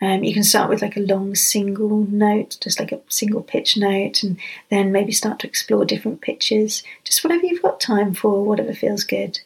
Um, 0.00 0.24
you 0.24 0.34
can 0.34 0.42
start 0.42 0.68
with 0.68 0.82
like 0.82 0.96
a 0.96 1.00
long 1.00 1.36
single 1.36 2.04
note, 2.08 2.58
just 2.60 2.80
like 2.80 2.90
a 2.90 3.00
single 3.08 3.42
pitch 3.42 3.76
note, 3.76 4.24
and 4.24 4.36
then 4.68 4.90
maybe 4.90 5.12
start 5.12 5.38
to 5.40 5.46
explore 5.46 5.84
different 5.84 6.20
pitches, 6.20 6.82
just 7.04 7.22
whatever 7.22 7.46
you've 7.46 7.62
got 7.62 7.80
time 7.80 8.12
for, 8.12 8.44
whatever 8.44 8.74
feels 8.74 9.04
good. 9.04 9.38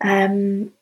Um, 0.00 0.72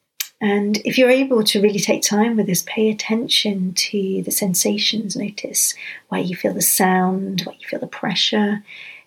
and 0.40 0.78
if 0.84 0.98
you're 0.98 1.10
able 1.10 1.42
to 1.44 1.60
really 1.60 1.80
take 1.80 2.02
time 2.02 2.36
with 2.36 2.46
this, 2.46 2.62
pay 2.62 2.90
attention 2.90 3.74
to 3.74 4.22
the 4.22 4.30
sensations, 4.30 5.16
notice 5.16 5.74
where 6.08 6.20
you 6.20 6.36
feel 6.36 6.52
the 6.52 6.62
sound, 6.62 7.42
where 7.42 7.56
you 7.58 7.66
feel 7.66 7.80
the 7.80 7.86
pressure, 7.88 8.62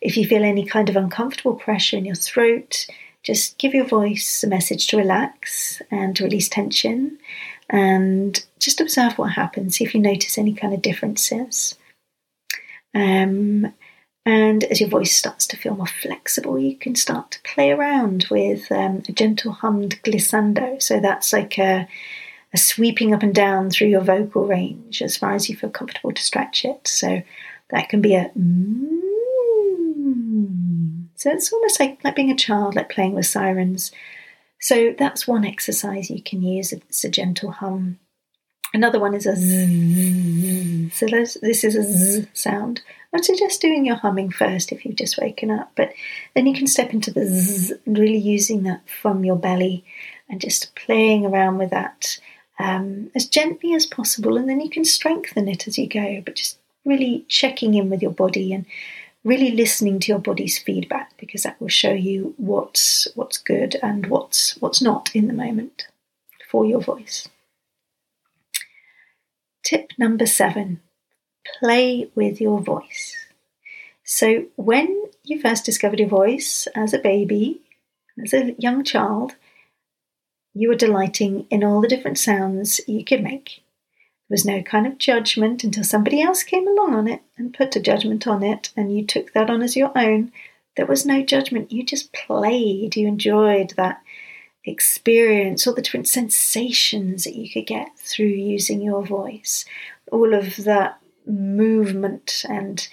if 0.05 0.15
you 0.17 0.27
feel 0.27 0.43
any 0.43 0.63
kind 0.63 0.87
of 0.87 0.95
uncomfortable 0.95 1.55
pressure 1.55 1.97
in 1.97 2.05
your 2.05 2.15
throat, 2.15 2.85
just 3.23 3.57
give 3.57 3.73
your 3.73 3.87
voice 3.87 4.43
a 4.43 4.47
message 4.47 4.85
to 4.87 4.97
relax 4.97 5.81
and 5.89 6.15
to 6.15 6.23
release 6.23 6.47
tension 6.47 7.17
and 7.71 8.45
just 8.59 8.79
observe 8.79 9.17
what 9.17 9.31
happens. 9.31 9.77
See 9.77 9.83
if 9.83 9.95
you 9.95 9.99
notice 9.99 10.37
any 10.37 10.53
kind 10.53 10.75
of 10.75 10.83
differences. 10.83 11.75
Um, 12.93 13.73
and 14.27 14.63
as 14.65 14.79
your 14.79 14.89
voice 14.89 15.15
starts 15.15 15.47
to 15.47 15.57
feel 15.57 15.75
more 15.75 15.87
flexible, 15.87 16.59
you 16.59 16.75
can 16.75 16.93
start 16.93 17.31
to 17.31 17.41
play 17.41 17.71
around 17.71 18.27
with 18.29 18.71
um, 18.71 19.01
a 19.09 19.11
gentle 19.11 19.53
hummed 19.53 19.99
glissando. 20.03 20.79
So 20.79 20.99
that's 20.99 21.33
like 21.33 21.57
a, 21.57 21.87
a, 22.53 22.57
sweeping 22.57 23.11
up 23.11 23.23
and 23.23 23.33
down 23.33 23.71
through 23.71 23.87
your 23.87 24.01
vocal 24.01 24.45
range 24.45 25.01
as 25.01 25.17
far 25.17 25.33
as 25.33 25.49
you 25.49 25.55
feel 25.55 25.71
comfortable 25.71 26.11
to 26.11 26.21
stretch 26.21 26.63
it. 26.63 26.87
So 26.87 27.23
that 27.71 27.89
can 27.89 28.01
be 28.01 28.13
a 28.13 28.31
mm, 28.37 29.14
so 31.15 31.31
it's 31.31 31.51
almost 31.51 31.79
like, 31.79 32.03
like 32.03 32.15
being 32.15 32.31
a 32.31 32.35
child, 32.35 32.75
like 32.75 32.89
playing 32.89 33.13
with 33.13 33.25
sirens. 33.25 33.91
So 34.59 34.93
that's 34.97 35.27
one 35.27 35.45
exercise 35.45 36.09
you 36.09 36.21
can 36.21 36.41
use. 36.41 36.71
It's 36.73 37.03
a 37.03 37.09
gentle 37.09 37.51
hum. 37.51 37.99
Another 38.73 38.99
one 38.99 39.13
is 39.13 39.25
a 39.25 39.35
zzz. 39.35 40.93
So 40.93 41.05
this 41.07 41.63
is 41.63 41.75
a 41.75 41.83
z 41.83 42.27
sound. 42.33 42.81
I'd 43.13 43.23
suggest 43.23 43.61
doing 43.61 43.85
your 43.85 43.95
humming 43.95 44.29
first 44.29 44.73
if 44.73 44.85
you've 44.85 44.97
just 44.97 45.21
woken 45.21 45.49
up, 45.49 45.71
but 45.75 45.93
then 46.33 46.45
you 46.45 46.53
can 46.53 46.67
step 46.67 46.93
into 46.93 47.11
the 47.11 47.25
zzz 47.25 47.71
and 47.85 47.97
really 47.97 48.17
using 48.17 48.63
that 48.63 48.81
from 48.89 49.23
your 49.23 49.37
belly 49.37 49.85
and 50.29 50.41
just 50.41 50.75
playing 50.75 51.25
around 51.25 51.57
with 51.57 51.69
that 51.69 52.19
um, 52.59 53.11
as 53.15 53.25
gently 53.27 53.73
as 53.73 53.85
possible. 53.85 54.35
And 54.35 54.49
then 54.49 54.59
you 54.59 54.69
can 54.69 54.83
strengthen 54.83 55.47
it 55.47 55.67
as 55.67 55.77
you 55.77 55.87
go, 55.87 56.21
but 56.25 56.35
just 56.35 56.57
really 56.83 57.25
checking 57.29 57.73
in 57.73 57.89
with 57.89 58.01
your 58.01 58.11
body 58.11 58.53
and 58.53 58.65
really 59.25 59.51
listening 59.51 59.99
to 59.99 60.11
your 60.11 60.19
body's 60.19 60.59
feedback 60.59 61.17
because 61.17 61.43
that 61.43 61.59
will 61.59 61.67
show 61.67 61.91
you 61.91 62.35
what's 62.37 63.07
what's 63.15 63.39
good 63.39 63.75
and 63.83 64.05
what's 64.05 64.55
what's 64.61 64.81
not 64.81 65.09
in 65.13 65.27
the 65.27 65.33
moment 65.33 65.87
for 66.49 66.65
your 66.65 66.79
voice. 66.79 67.27
Tip 69.65 69.91
number 69.97 70.27
seven 70.27 70.79
play 71.59 72.09
with 72.15 72.39
your 72.39 72.61
voice. 72.61 73.17
So, 74.03 74.45
when 74.55 75.05
you 75.23 75.41
first 75.41 75.65
discovered 75.65 75.99
your 75.99 76.07
voice 76.07 76.67
as 76.75 76.93
a 76.93 76.99
baby, 76.99 77.61
as 78.23 78.33
a 78.33 78.55
young 78.59 78.83
child, 78.83 79.35
you 80.53 80.69
were 80.69 80.75
delighting 80.75 81.47
in 81.49 81.63
all 81.63 81.81
the 81.81 81.87
different 81.87 82.19
sounds 82.19 82.79
you 82.87 83.03
could 83.03 83.23
make. 83.23 83.64
There 84.27 84.33
was 84.33 84.45
no 84.45 84.63
kind 84.63 84.87
of 84.87 84.97
judgment 84.97 85.63
until 85.63 85.83
somebody 85.83 86.21
else 86.21 86.41
came 86.41 86.67
along 86.67 86.95
on 86.95 87.07
it 87.07 87.21
and 87.37 87.53
put 87.53 87.75
a 87.75 87.79
judgment 87.79 88.25
on 88.25 88.41
it, 88.41 88.71
and 88.75 88.95
you 88.95 89.05
took 89.05 89.33
that 89.33 89.49
on 89.49 89.61
as 89.61 89.75
your 89.75 89.91
own. 89.95 90.31
There 90.75 90.87
was 90.87 91.05
no 91.05 91.21
judgment. 91.21 91.71
You 91.71 91.85
just 91.85 92.11
played. 92.11 92.95
You 92.95 93.07
enjoyed 93.07 93.73
that 93.77 94.01
experience, 94.65 95.67
all 95.67 95.75
the 95.75 95.81
different 95.81 96.07
sensations 96.07 97.23
that 97.23 97.35
you 97.35 97.51
could 97.51 97.67
get 97.67 97.97
through 97.99 98.25
using 98.25 98.81
your 98.81 99.05
voice, 99.05 99.63
all 100.11 100.33
of 100.33 100.55
that 100.63 100.99
movement 101.27 102.43
and 102.49 102.87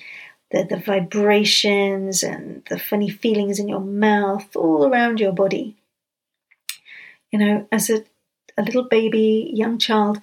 the, 0.51 0.65
the 0.65 0.77
vibrations 0.77 2.23
and 2.23 2.63
the 2.69 2.79
funny 2.79 3.09
feelings 3.09 3.59
in 3.59 3.69
your 3.69 3.81
mouth, 3.81 4.55
all 4.55 4.87
around 4.87 5.19
your 5.19 5.33
body. 5.33 5.77
You 7.31 7.39
know, 7.39 7.69
as 7.73 7.89
a, 7.89 8.05
a 8.59 8.63
little 8.63 8.85
baby, 8.85 9.51
young 9.55 9.79
child, 9.79 10.21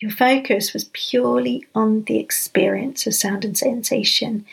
your 0.00 0.10
focus 0.10 0.72
was 0.72 0.90
purely 0.92 1.66
on 1.74 2.04
the 2.04 2.18
experience 2.18 3.06
of 3.06 3.14
sound 3.14 3.44
and 3.44 3.56
sensation. 3.56 4.44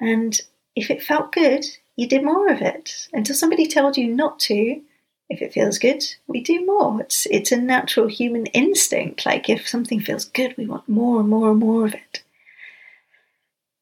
And 0.00 0.40
if 0.74 0.90
it 0.90 1.02
felt 1.02 1.32
good, 1.32 1.64
you 1.96 2.08
did 2.08 2.24
more 2.24 2.48
of 2.48 2.62
it 2.62 3.08
until 3.12 3.34
somebody 3.34 3.66
told 3.66 3.96
you 3.96 4.06
not 4.06 4.38
to 4.40 4.80
if 5.28 5.42
it 5.42 5.52
feels 5.52 5.78
good, 5.78 6.04
we 6.26 6.40
do 6.40 6.64
more. 6.64 7.00
It's 7.02 7.26
it's 7.26 7.52
a 7.52 7.56
natural 7.56 8.06
human 8.06 8.46
instinct. 8.46 9.26
Like 9.26 9.48
if 9.48 9.68
something 9.68 10.00
feels 10.00 10.24
good, 10.24 10.56
we 10.56 10.66
want 10.66 10.88
more 10.88 11.20
and 11.20 11.28
more 11.28 11.50
and 11.50 11.60
more 11.60 11.84
of 11.84 11.94
it. 11.94 12.22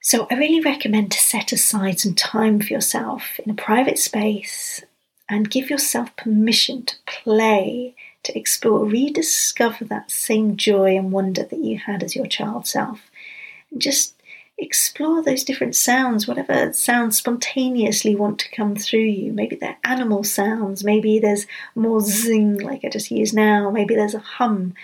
So 0.03 0.27
I 0.31 0.35
really 0.35 0.61
recommend 0.61 1.13
to 1.13 1.19
set 1.19 1.53
aside 1.53 2.01
some 2.01 2.15
time 2.15 2.61
for 2.61 2.73
yourself 2.73 3.39
in 3.45 3.51
a 3.51 3.55
private 3.55 3.99
space 3.99 4.85
and 5.29 5.51
give 5.51 5.69
yourself 5.71 6.15
permission 6.17 6.85
to 6.85 6.95
play, 7.07 7.95
to 8.27 8.39
explore, 8.39 8.85
rediscover 8.85 9.85
that 9.87 10.11
same 10.11 10.57
joy 10.57 10.97
and 10.97 11.13
wonder 11.13 11.45
that 11.45 11.59
you 11.59 11.79
had 11.79 12.03
as 12.03 12.15
your 12.15 12.27
child 12.27 12.67
self. 12.67 13.11
Just 13.77 14.15
explore 14.59 15.23
those 15.23 15.45
different 15.45 15.77
sounds, 15.77 16.27
whatever 16.27 16.73
sounds 16.73 17.19
spontaneously 17.19 18.15
want 18.15 18.39
to 18.41 18.51
come 18.51 18.75
through 18.75 19.01
you. 19.01 19.33
Maybe 19.33 19.57
they're 19.57 19.79
animal 19.85 20.25
sounds, 20.25 20.85
maybe 20.85 21.19
there's 21.19 21.47
more 21.75 22.01
zing 22.01 22.59
like 22.59 22.85
I 22.85 22.89
just 22.89 23.11
use 23.11 23.33
now, 23.33 23.71
maybe 23.71 23.95
there's 23.95 24.15
a 24.15 24.19
hum, 24.19 24.75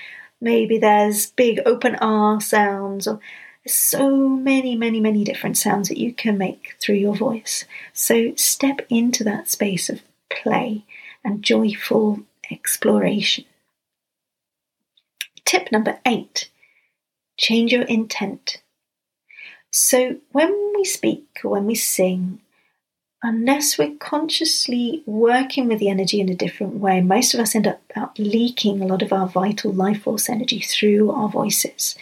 maybe 0.41 0.79
there's 0.79 1.31
big 1.31 1.61
open 1.65 1.97
R 1.97 2.41
sounds, 2.41 3.07
or 3.07 3.21
there's 3.65 3.75
so 3.75 4.29
many, 4.29 4.77
many, 4.77 5.01
many 5.01 5.25
different 5.25 5.57
sounds 5.57 5.89
that 5.89 5.99
you 5.99 6.13
can 6.13 6.37
make 6.37 6.77
through 6.81 6.97
your 6.97 7.15
voice. 7.15 7.65
So 7.93 8.35
step 8.37 8.83
into 8.91 9.25
that 9.25 9.49
space 9.49 9.89
of 9.89 10.03
play 10.29 10.85
and 11.25 11.43
joyful 11.43 12.21
exploration. 12.51 13.45
Tip 15.45 15.71
number 15.73 15.99
eight 16.07 16.51
change 17.37 17.73
your 17.73 17.83
intent. 17.83 18.63
So 19.71 20.17
when 20.31 20.73
we 20.77 20.85
speak 20.85 21.41
or 21.43 21.51
when 21.51 21.67
we 21.67 21.75
sing, 21.75 22.41
unless 23.23 23.79
we're 23.79 23.97
consciously 23.97 25.03
working 25.07 25.69
with 25.69 25.79
the 25.79 25.89
energy 25.89 26.21
in 26.21 26.29
a 26.29 26.35
different 26.35 26.75
way, 26.75 27.01
most 27.01 27.35
of 27.35 27.41
us 27.41 27.55
end 27.55 27.67
up 27.67 27.81
out 27.97 28.19
leaking 28.19 28.81
a 28.81 28.87
lot 28.87 29.03
of 29.03 29.13
our 29.13 29.27
vital 29.27 29.73
life 29.73 30.03
force 30.03 30.29
energy 30.29 30.61
through 30.61 31.11
our 31.11 31.29
voices. 31.29 31.97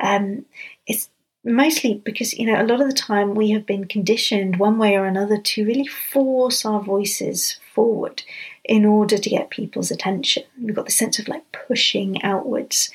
Um, 0.00 0.44
it's 0.86 1.08
mostly 1.44 1.94
because 2.04 2.32
you 2.34 2.46
know 2.46 2.60
a 2.60 2.64
lot 2.64 2.80
of 2.80 2.88
the 2.88 2.94
time 2.94 3.34
we 3.34 3.50
have 3.50 3.66
been 3.66 3.84
conditioned 3.84 4.56
one 4.56 4.78
way 4.78 4.96
or 4.96 5.04
another 5.04 5.38
to 5.38 5.66
really 5.66 5.86
force 5.86 6.64
our 6.64 6.80
voices 6.80 7.58
forward 7.74 8.22
in 8.64 8.84
order 8.84 9.18
to 9.18 9.30
get 9.30 9.50
people's 9.50 9.90
attention. 9.90 10.44
We've 10.60 10.74
got 10.74 10.86
the 10.86 10.92
sense 10.92 11.18
of 11.18 11.28
like 11.28 11.44
pushing 11.52 12.22
outwards 12.22 12.90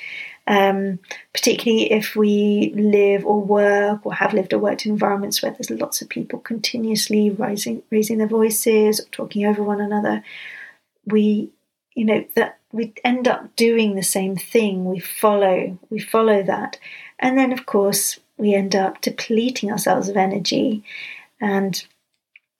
um, 0.49 0.97
particularly 1.31 1.91
if 1.91 2.15
we 2.15 2.73
live 2.75 3.23
or 3.23 3.39
work 3.39 4.03
or 4.03 4.15
have 4.15 4.33
lived 4.33 4.51
or 4.51 4.57
worked 4.57 4.85
in 4.85 4.91
environments 4.91 5.41
where 5.41 5.51
there's 5.51 5.69
lots 5.69 6.01
of 6.01 6.09
people 6.09 6.39
continuously 6.39 7.29
rising, 7.29 7.83
raising 7.91 8.17
their 8.17 8.27
voices 8.27 8.99
talking 9.11 9.45
over 9.45 9.61
one 9.61 9.79
another. 9.79 10.23
We, 11.05 11.51
you 11.93 12.03
know, 12.03 12.25
that 12.35 12.57
we 12.71 12.93
end 13.03 13.27
up 13.27 13.55
doing 13.55 13.93
the 13.93 14.03
same 14.03 14.35
thing. 14.35 14.85
We 14.85 14.97
follow, 14.97 15.77
we 15.91 15.99
follow 15.99 16.41
that, 16.41 16.79
and 17.19 17.37
then 17.37 17.51
of 17.51 17.67
course 17.67 18.19
we 18.37 18.55
end 18.55 18.75
up 18.75 19.01
depleting 19.01 19.71
ourselves 19.71 20.09
of 20.09 20.17
energy 20.17 20.83
and 21.39 21.85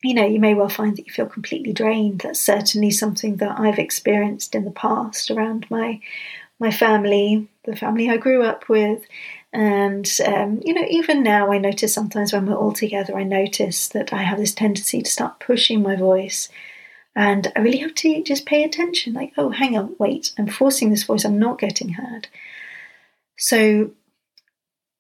you 0.04 0.14
know, 0.14 0.26
you 0.26 0.40
may 0.40 0.54
well 0.54 0.70
find 0.70 0.96
that 0.96 1.06
you 1.06 1.12
feel 1.12 1.26
completely 1.26 1.74
drained. 1.74 2.22
That's 2.22 2.40
certainly 2.40 2.92
something 2.92 3.38
that 3.38 3.60
I've 3.60 3.80
experienced 3.80 4.56
in 4.56 4.66
the 4.66 4.72
past 4.72 5.30
around 5.32 5.66
my 5.70 6.00
my 6.60 6.72
family, 6.72 7.48
the 7.64 7.76
family 7.76 8.10
I 8.10 8.18
grew 8.18 8.44
up 8.44 8.68
with. 8.68 9.04
And, 9.52 10.08
um, 10.26 10.62
you 10.64 10.74
know, 10.74 10.86
even 10.90 11.24
now 11.24 11.52
I 11.52 11.58
notice 11.58 11.94
sometimes 11.94 12.34
when 12.34 12.46
we're 12.46 12.56
all 12.56 12.74
together, 12.74 13.18
I 13.18 13.24
notice 13.24 13.88
that 13.90 14.14
I 14.14 14.24
have 14.24 14.38
this 14.38 14.54
tendency 14.54 15.02
to 15.02 15.10
start 15.10 15.40
pushing 15.40 15.82
my 15.82 15.96
voice. 15.96 16.50
And 17.16 17.52
I 17.56 17.62
really 17.62 17.80
have 17.80 17.96
to 17.96 18.24
just 18.24 18.46
pay 18.46 18.64
attention 18.64 19.14
like, 19.14 19.34
oh, 19.38 19.50
hang 19.50 19.78
on, 19.78 19.96
wait, 20.00 20.34
I'm 20.38 20.48
forcing 20.48 20.90
this 20.90 21.04
voice, 21.04 21.26
I'm 21.26 21.40
not 21.40 21.60
getting 21.60 21.90
heard. 21.90 22.28
So, 23.38 23.92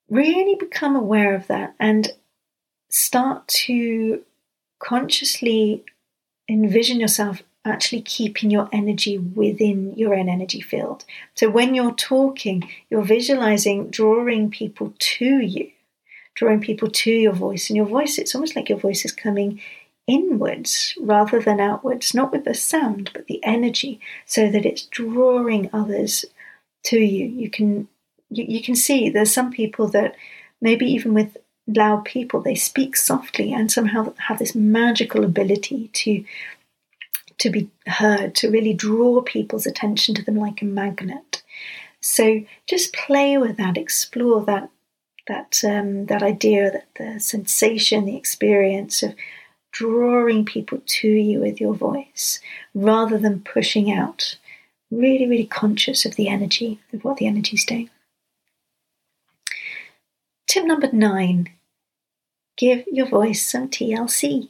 really 0.09 0.55
become 0.55 0.95
aware 0.95 1.35
of 1.35 1.45
that 1.47 1.75
and 1.79 2.11
start 2.89 3.47
to 3.47 4.23
consciously 4.79 5.83
envision 6.49 6.99
yourself 6.99 7.43
actually 7.65 8.01
keeping 8.01 8.49
your 8.49 8.69
energy 8.71 9.17
within 9.17 9.93
your 9.95 10.15
own 10.15 10.29
energy 10.29 10.61
field. 10.61 11.05
So 11.35 11.49
when 11.49 11.75
you're 11.75 11.93
talking, 11.93 12.69
you're 12.89 13.03
visualizing 13.03 13.89
drawing 13.89 14.49
people 14.49 14.93
to 14.97 15.39
you, 15.39 15.71
drawing 16.35 16.61
people 16.61 16.89
to 16.89 17.11
your 17.11 17.33
voice. 17.33 17.69
And 17.69 17.77
your 17.77 17.85
voice, 17.85 18.17
it's 18.17 18.33
almost 18.33 18.55
like 18.55 18.69
your 18.69 18.79
voice 18.79 19.05
is 19.05 19.11
coming 19.11 19.61
inwards 20.07 20.95
rather 20.99 21.39
than 21.39 21.59
outwards, 21.59 22.15
not 22.15 22.31
with 22.31 22.45
the 22.45 22.55
sound, 22.55 23.11
but 23.13 23.27
the 23.27 23.43
energy, 23.43 23.99
so 24.25 24.49
that 24.49 24.65
it's 24.65 24.83
drawing 24.83 25.69
others 25.71 26.25
to 26.85 26.97
you. 26.97 27.27
You 27.27 27.49
can 27.49 27.87
you, 28.31 28.45
you 28.47 28.63
can 28.63 28.75
see 28.75 29.09
there's 29.09 29.33
some 29.33 29.51
people 29.51 29.87
that 29.89 30.15
maybe 30.61 30.85
even 30.85 31.13
with 31.13 31.37
loud 31.75 32.05
people, 32.05 32.41
they 32.41 32.55
speak 32.55 32.95
softly 32.95 33.53
and 33.53 33.71
somehow 33.71 34.13
have 34.27 34.39
this 34.39 34.55
magical 34.55 35.23
ability 35.23 35.89
to 35.93 36.23
to 37.37 37.49
be 37.49 37.69
heard, 37.87 38.35
to 38.35 38.51
really 38.51 38.73
draw 38.73 39.21
people's 39.21 39.65
attention 39.65 40.13
to 40.13 40.21
them 40.21 40.35
like 40.35 40.61
a 40.61 40.65
magnet. 40.65 41.41
So 42.01 42.43
just 42.67 42.93
play 42.93 43.37
with 43.37 43.55
that, 43.57 43.77
explore 43.77 44.43
that 44.45 44.69
that 45.27 45.61
um, 45.63 46.07
that 46.07 46.23
idea, 46.23 46.71
that 46.71 46.87
the 46.97 47.19
sensation, 47.19 48.05
the 48.05 48.17
experience 48.17 49.03
of 49.03 49.15
drawing 49.71 50.43
people 50.43 50.81
to 50.85 51.07
you 51.07 51.39
with 51.39 51.61
your 51.61 51.75
voice, 51.75 52.39
rather 52.73 53.17
than 53.17 53.41
pushing 53.41 53.91
out. 53.91 54.37
Really, 54.91 55.27
really 55.27 55.45
conscious 55.45 56.03
of 56.03 56.15
the 56.15 56.27
energy, 56.27 56.79
of 56.91 57.03
what 57.03 57.17
the 57.17 57.27
energy 57.27 57.55
is 57.55 57.63
doing. 57.63 57.91
Tip 60.47 60.65
number 60.65 60.91
nine 60.91 61.49
give 62.59 62.83
your 62.91 63.07
voice 63.07 63.43
some 63.43 63.69
TLC. 63.69 64.49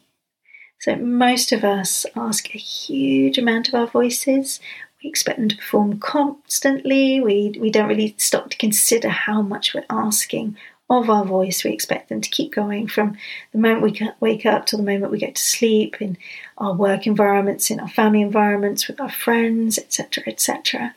So, 0.79 0.95
most 0.95 1.51
of 1.51 1.63
us 1.63 2.05
ask 2.15 2.53
a 2.53 2.57
huge 2.57 3.37
amount 3.37 3.67
of 3.67 3.75
our 3.75 3.87
voices. 3.87 4.59
We 5.03 5.09
expect 5.09 5.37
them 5.39 5.49
to 5.49 5.55
perform 5.55 5.99
constantly. 5.99 7.21
We, 7.21 7.55
we 7.59 7.69
don't 7.69 7.87
really 7.87 8.15
stop 8.17 8.49
to 8.49 8.57
consider 8.57 9.09
how 9.09 9.41
much 9.41 9.73
we're 9.73 9.85
asking 9.89 10.57
of 10.89 11.09
our 11.09 11.23
voice. 11.23 11.63
We 11.63 11.71
expect 11.71 12.09
them 12.09 12.21
to 12.21 12.29
keep 12.29 12.53
going 12.53 12.87
from 12.87 13.15
the 13.51 13.59
moment 13.59 13.83
we 13.83 14.09
wake 14.19 14.45
up 14.45 14.65
to 14.67 14.77
the 14.77 14.83
moment 14.83 15.11
we 15.11 15.19
get 15.19 15.35
to 15.35 15.41
sleep 15.41 16.01
in 16.01 16.17
our 16.57 16.73
work 16.73 17.05
environments, 17.05 17.69
in 17.69 17.79
our 17.79 17.87
family 17.87 18.21
environments, 18.21 18.87
with 18.87 18.99
our 18.99 19.11
friends, 19.11 19.77
etc., 19.77 20.23
etc. 20.25 20.95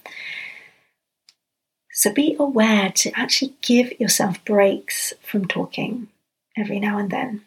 So 1.92 2.12
be 2.12 2.36
aware 2.38 2.90
to 2.90 3.12
actually 3.14 3.54
give 3.60 4.00
yourself 4.00 4.42
breaks 4.44 5.12
from 5.22 5.46
talking 5.46 6.08
every 6.56 6.80
now 6.80 6.98
and 6.98 7.10
then. 7.10 7.42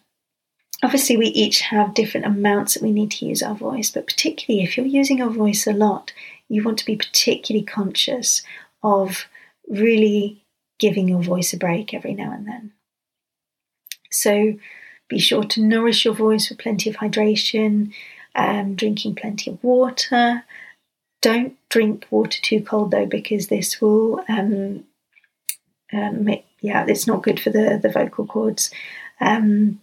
Obviously, 0.83 1.17
we 1.17 1.27
each 1.27 1.61
have 1.61 1.93
different 1.93 2.25
amounts 2.25 2.73
that 2.73 2.83
we 2.83 2.91
need 2.91 3.11
to 3.11 3.25
use 3.25 3.41
our 3.41 3.55
voice, 3.55 3.89
but 3.91 4.07
particularly 4.07 4.63
if 4.63 4.75
you're 4.75 4.85
using 4.85 5.19
your 5.19 5.29
voice 5.29 5.65
a 5.65 5.73
lot, 5.73 6.11
you 6.49 6.63
want 6.63 6.77
to 6.79 6.85
be 6.85 6.95
particularly 6.95 7.65
conscious 7.65 8.41
of 8.83 9.25
really 9.67 10.43
giving 10.79 11.07
your 11.07 11.21
voice 11.23 11.53
a 11.53 11.57
break 11.57 11.93
every 11.93 12.13
now 12.13 12.31
and 12.31 12.45
then. 12.47 12.71
So 14.11 14.55
be 15.07 15.19
sure 15.19 15.43
to 15.43 15.61
nourish 15.61 16.05
your 16.05 16.13
voice 16.13 16.49
with 16.49 16.59
plenty 16.59 16.89
of 16.89 16.97
hydration, 16.97 17.93
um, 18.35 18.75
drinking 18.75 19.15
plenty 19.15 19.51
of 19.51 19.63
water. 19.63 20.43
Don't 21.21 21.57
drink 21.69 22.05
water 22.11 22.39
too 22.41 22.61
cold 22.61 22.91
though, 22.91 23.05
because 23.05 23.47
this 23.47 23.81
will, 23.81 24.23
um, 24.27 24.83
um, 25.93 26.25
make, 26.25 26.45
yeah, 26.65 26.85
it's 26.87 27.07
not 27.07 27.23
good 27.23 27.39
for 27.39 27.49
the, 27.49 27.79
the 27.81 27.89
vocal 27.89 28.25
cords. 28.25 28.71
Um, 29.21 29.81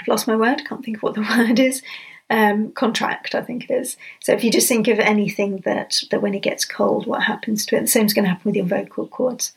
I've 0.00 0.08
lost 0.08 0.26
my 0.26 0.36
word, 0.36 0.62
can't 0.66 0.84
think 0.84 0.98
of 0.98 1.02
what 1.02 1.14
the 1.14 1.20
word 1.36 1.58
is. 1.58 1.82
Um, 2.28 2.72
contract, 2.72 3.36
I 3.36 3.42
think 3.42 3.70
it 3.70 3.72
is. 3.72 3.96
So 4.20 4.32
if 4.32 4.42
you 4.42 4.50
just 4.50 4.66
think 4.66 4.88
of 4.88 4.98
anything 4.98 5.58
that 5.64 6.00
that 6.10 6.22
when 6.22 6.34
it 6.34 6.42
gets 6.42 6.64
cold, 6.64 7.06
what 7.06 7.22
happens 7.22 7.64
to 7.66 7.76
it? 7.76 7.82
The 7.82 7.86
same 7.86 8.06
is 8.06 8.14
going 8.14 8.24
to 8.24 8.30
happen 8.30 8.48
with 8.48 8.56
your 8.56 8.66
vocal 8.66 9.06
cords. 9.06 9.52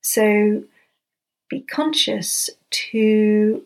So 0.00 0.64
be 1.50 1.60
conscious 1.60 2.48
to 2.70 3.62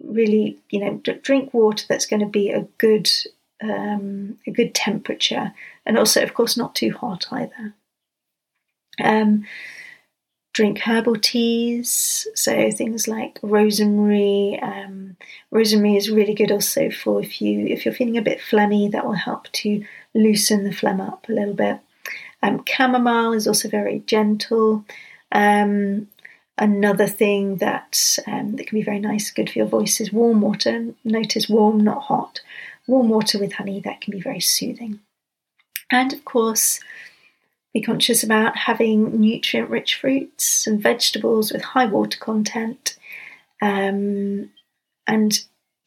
really, 0.00 0.58
you 0.70 0.78
know, 0.78 1.00
drink 1.22 1.52
water 1.52 1.84
that's 1.88 2.06
going 2.06 2.20
to 2.20 2.26
be 2.26 2.50
a 2.50 2.68
good 2.78 3.10
um, 3.60 4.38
a 4.46 4.52
good 4.52 4.74
temperature, 4.74 5.52
and 5.84 5.98
also, 5.98 6.22
of 6.22 6.34
course, 6.34 6.56
not 6.56 6.76
too 6.76 6.92
hot 6.92 7.26
either. 7.32 7.74
Um, 9.02 9.46
drink 10.54 10.78
herbal 10.78 11.16
teas, 11.16 12.26
so 12.34 12.70
things 12.70 13.06
like 13.06 13.38
rosemary. 13.42 14.58
Um, 14.62 15.16
rosemary 15.50 15.96
is 15.96 16.10
really 16.10 16.32
good 16.32 16.52
also 16.52 16.90
for 16.90 17.20
if 17.20 17.42
you 17.42 17.66
if 17.66 17.84
you're 17.84 17.92
feeling 17.92 18.16
a 18.16 18.22
bit 18.22 18.40
phlegmy, 18.40 18.90
that 18.92 19.04
will 19.04 19.12
help 19.12 19.50
to 19.52 19.84
loosen 20.14 20.64
the 20.64 20.72
phlegm 20.72 21.00
up 21.00 21.28
a 21.28 21.32
little 21.32 21.54
bit. 21.54 21.80
Um, 22.42 22.64
chamomile 22.66 23.32
is 23.32 23.46
also 23.46 23.68
very 23.68 24.04
gentle. 24.06 24.84
Um, 25.32 26.08
another 26.56 27.08
thing 27.08 27.56
that 27.56 28.18
um, 28.26 28.54
that 28.56 28.68
can 28.68 28.78
be 28.78 28.84
very 28.84 29.00
nice, 29.00 29.32
good 29.32 29.50
for 29.50 29.58
your 29.58 29.68
voice, 29.68 30.00
is 30.00 30.12
warm 30.12 30.40
water. 30.40 30.94
Notice 31.02 31.48
warm, 31.48 31.80
not 31.80 32.04
hot. 32.04 32.40
Warm 32.86 33.08
water 33.08 33.38
with 33.38 33.54
honey 33.54 33.80
that 33.80 34.00
can 34.00 34.12
be 34.12 34.20
very 34.20 34.40
soothing. 34.40 35.00
And 35.90 36.12
of 36.12 36.24
course, 36.24 36.80
be 37.74 37.82
conscious 37.82 38.22
about 38.22 38.56
having 38.56 39.20
nutrient 39.20 39.68
rich 39.68 39.96
fruits 39.96 40.66
and 40.66 40.80
vegetables 40.80 41.52
with 41.52 41.60
high 41.60 41.86
water 41.86 42.18
content. 42.18 42.96
Um, 43.60 44.50
and 45.08 45.38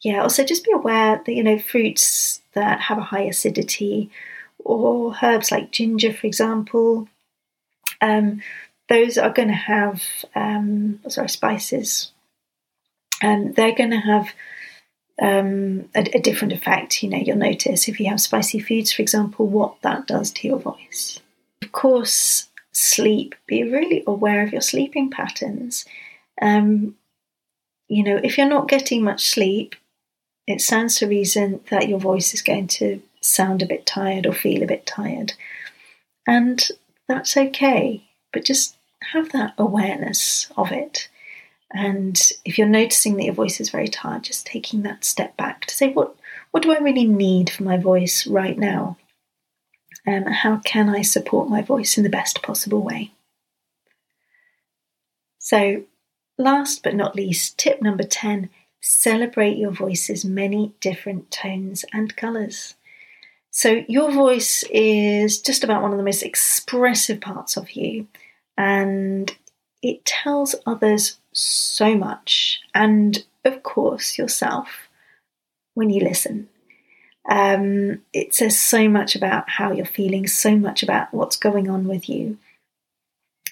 yeah, 0.02 0.22
also 0.22 0.44
just 0.44 0.64
be 0.64 0.72
aware 0.72 1.22
that, 1.24 1.32
you 1.32 1.42
know, 1.42 1.58
fruits 1.58 2.42
that 2.52 2.82
have 2.82 2.98
a 2.98 3.02
high 3.02 3.22
acidity 3.22 4.10
or 4.58 5.16
herbs 5.22 5.50
like 5.50 5.72
ginger, 5.72 6.12
for 6.12 6.26
example, 6.26 7.08
um, 8.02 8.42
those 8.90 9.16
are 9.16 9.30
going 9.30 9.48
to 9.48 9.54
have, 9.54 10.02
um, 10.34 11.00
sorry, 11.08 11.28
spices. 11.30 12.12
Um, 13.22 13.52
they're 13.52 13.74
going 13.74 13.90
to 13.90 13.98
have 13.98 14.28
um, 15.20 15.88
a, 15.94 16.00
a, 16.14 16.20
different 16.20 16.52
effect. 16.52 17.02
You 17.02 17.10
know, 17.10 17.18
you'll 17.18 17.36
notice 17.36 17.88
if 17.88 17.98
you 17.98 18.08
have 18.10 18.20
spicy 18.20 18.60
foods, 18.60 18.92
for 18.92 19.02
example, 19.02 19.46
what 19.46 19.80
that 19.82 20.06
does 20.06 20.30
to 20.32 20.46
your 20.46 20.58
voice. 20.58 21.20
Of 21.62 21.72
course, 21.72 22.48
sleep. 22.72 23.34
Be 23.46 23.62
really 23.64 24.02
aware 24.06 24.42
of 24.42 24.52
your 24.52 24.60
sleeping 24.60 25.10
patterns. 25.10 25.84
Um, 26.40 26.96
you 27.88 28.02
know, 28.02 28.20
if 28.22 28.38
you're 28.38 28.48
not 28.48 28.68
getting 28.68 29.02
much 29.02 29.28
sleep, 29.28 29.74
it 30.46 30.60
stands 30.60 30.96
to 30.96 31.06
reason 31.06 31.60
that 31.70 31.88
your 31.88 31.98
voice 31.98 32.32
is 32.32 32.42
going 32.42 32.68
to 32.68 33.02
sound 33.20 33.62
a 33.62 33.66
bit 33.66 33.86
tired 33.86 34.26
or 34.26 34.32
feel 34.32 34.62
a 34.62 34.66
bit 34.66 34.86
tired. 34.86 35.34
And 36.26 36.66
that's 37.08 37.36
okay, 37.36 38.04
but 38.32 38.44
just 38.44 38.76
have 39.12 39.32
that 39.32 39.54
awareness 39.58 40.50
of 40.56 40.72
it. 40.72 41.08
And 41.72 42.18
if 42.44 42.56
you're 42.56 42.66
noticing 42.66 43.16
that 43.16 43.24
your 43.24 43.34
voice 43.34 43.60
is 43.60 43.70
very 43.70 43.88
tired, 43.88 44.24
just 44.24 44.46
taking 44.46 44.82
that 44.82 45.04
step 45.04 45.36
back 45.36 45.66
to 45.66 45.74
say, 45.74 45.92
what, 45.92 46.14
what 46.50 46.62
do 46.62 46.72
I 46.72 46.78
really 46.78 47.06
need 47.06 47.50
for 47.50 47.62
my 47.62 47.76
voice 47.76 48.26
right 48.26 48.58
now? 48.58 48.96
Um, 50.08 50.24
how 50.24 50.56
can 50.64 50.88
I 50.88 51.02
support 51.02 51.50
my 51.50 51.60
voice 51.60 51.98
in 51.98 52.02
the 52.02 52.08
best 52.08 52.40
possible 52.40 52.82
way? 52.82 53.12
So, 55.38 55.84
last 56.38 56.82
but 56.82 56.94
not 56.94 57.14
least, 57.14 57.58
tip 57.58 57.82
number 57.82 58.04
10 58.04 58.48
celebrate 58.80 59.58
your 59.58 59.72
voice's 59.72 60.24
many 60.24 60.72
different 60.80 61.30
tones 61.30 61.84
and 61.92 62.16
colours. 62.16 62.74
So, 63.50 63.84
your 63.86 64.10
voice 64.10 64.64
is 64.70 65.42
just 65.42 65.62
about 65.62 65.82
one 65.82 65.92
of 65.92 65.98
the 65.98 66.04
most 66.04 66.22
expressive 66.22 67.20
parts 67.20 67.58
of 67.58 67.72
you, 67.72 68.06
and 68.56 69.36
it 69.82 70.06
tells 70.06 70.54
others 70.64 71.18
so 71.32 71.94
much, 71.94 72.60
and 72.74 73.26
of 73.44 73.62
course, 73.62 74.16
yourself 74.16 74.88
when 75.74 75.90
you 75.90 76.02
listen. 76.02 76.48
Um, 77.28 78.00
it 78.14 78.34
says 78.34 78.58
so 78.58 78.88
much 78.88 79.14
about 79.14 79.50
how 79.50 79.72
you're 79.72 79.84
feeling, 79.84 80.26
so 80.26 80.56
much 80.56 80.82
about 80.82 81.12
what's 81.12 81.36
going 81.36 81.68
on 81.68 81.86
with 81.86 82.08
you. 82.08 82.38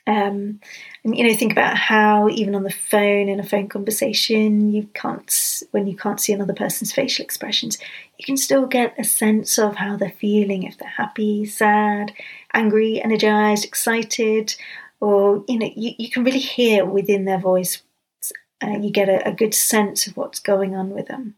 Um, 0.06 0.60
and 1.02 1.16
you 1.16 1.26
know, 1.26 1.34
think 1.34 1.50
about 1.50 1.76
how 1.76 2.28
even 2.28 2.54
on 2.54 2.62
the 2.62 2.70
phone 2.70 3.28
in 3.28 3.40
a 3.40 3.44
phone 3.44 3.68
conversation, 3.68 4.72
you 4.72 4.88
can't 4.94 5.62
when 5.72 5.88
you 5.88 5.96
can't 5.96 6.20
see 6.20 6.32
another 6.32 6.54
person's 6.54 6.92
facial 6.92 7.24
expressions, 7.24 7.78
you 8.16 8.24
can 8.24 8.36
still 8.36 8.66
get 8.66 8.94
a 8.98 9.04
sense 9.04 9.58
of 9.58 9.76
how 9.76 9.96
they're 9.96 10.10
feeling 10.10 10.62
if 10.62 10.78
they're 10.78 10.88
happy, 10.88 11.44
sad, 11.44 12.12
angry, 12.54 13.02
energized, 13.02 13.64
excited, 13.64 14.54
or 15.00 15.44
you 15.48 15.58
know, 15.58 15.70
you, 15.74 15.92
you 15.98 16.08
can 16.08 16.22
really 16.22 16.38
hear 16.38 16.84
within 16.84 17.24
their 17.24 17.40
voice. 17.40 17.82
Uh, 18.62 18.78
you 18.78 18.90
get 18.90 19.08
a, 19.08 19.28
a 19.28 19.32
good 19.32 19.54
sense 19.54 20.06
of 20.06 20.16
what's 20.16 20.38
going 20.38 20.74
on 20.74 20.90
with 20.90 21.08
them. 21.08 21.34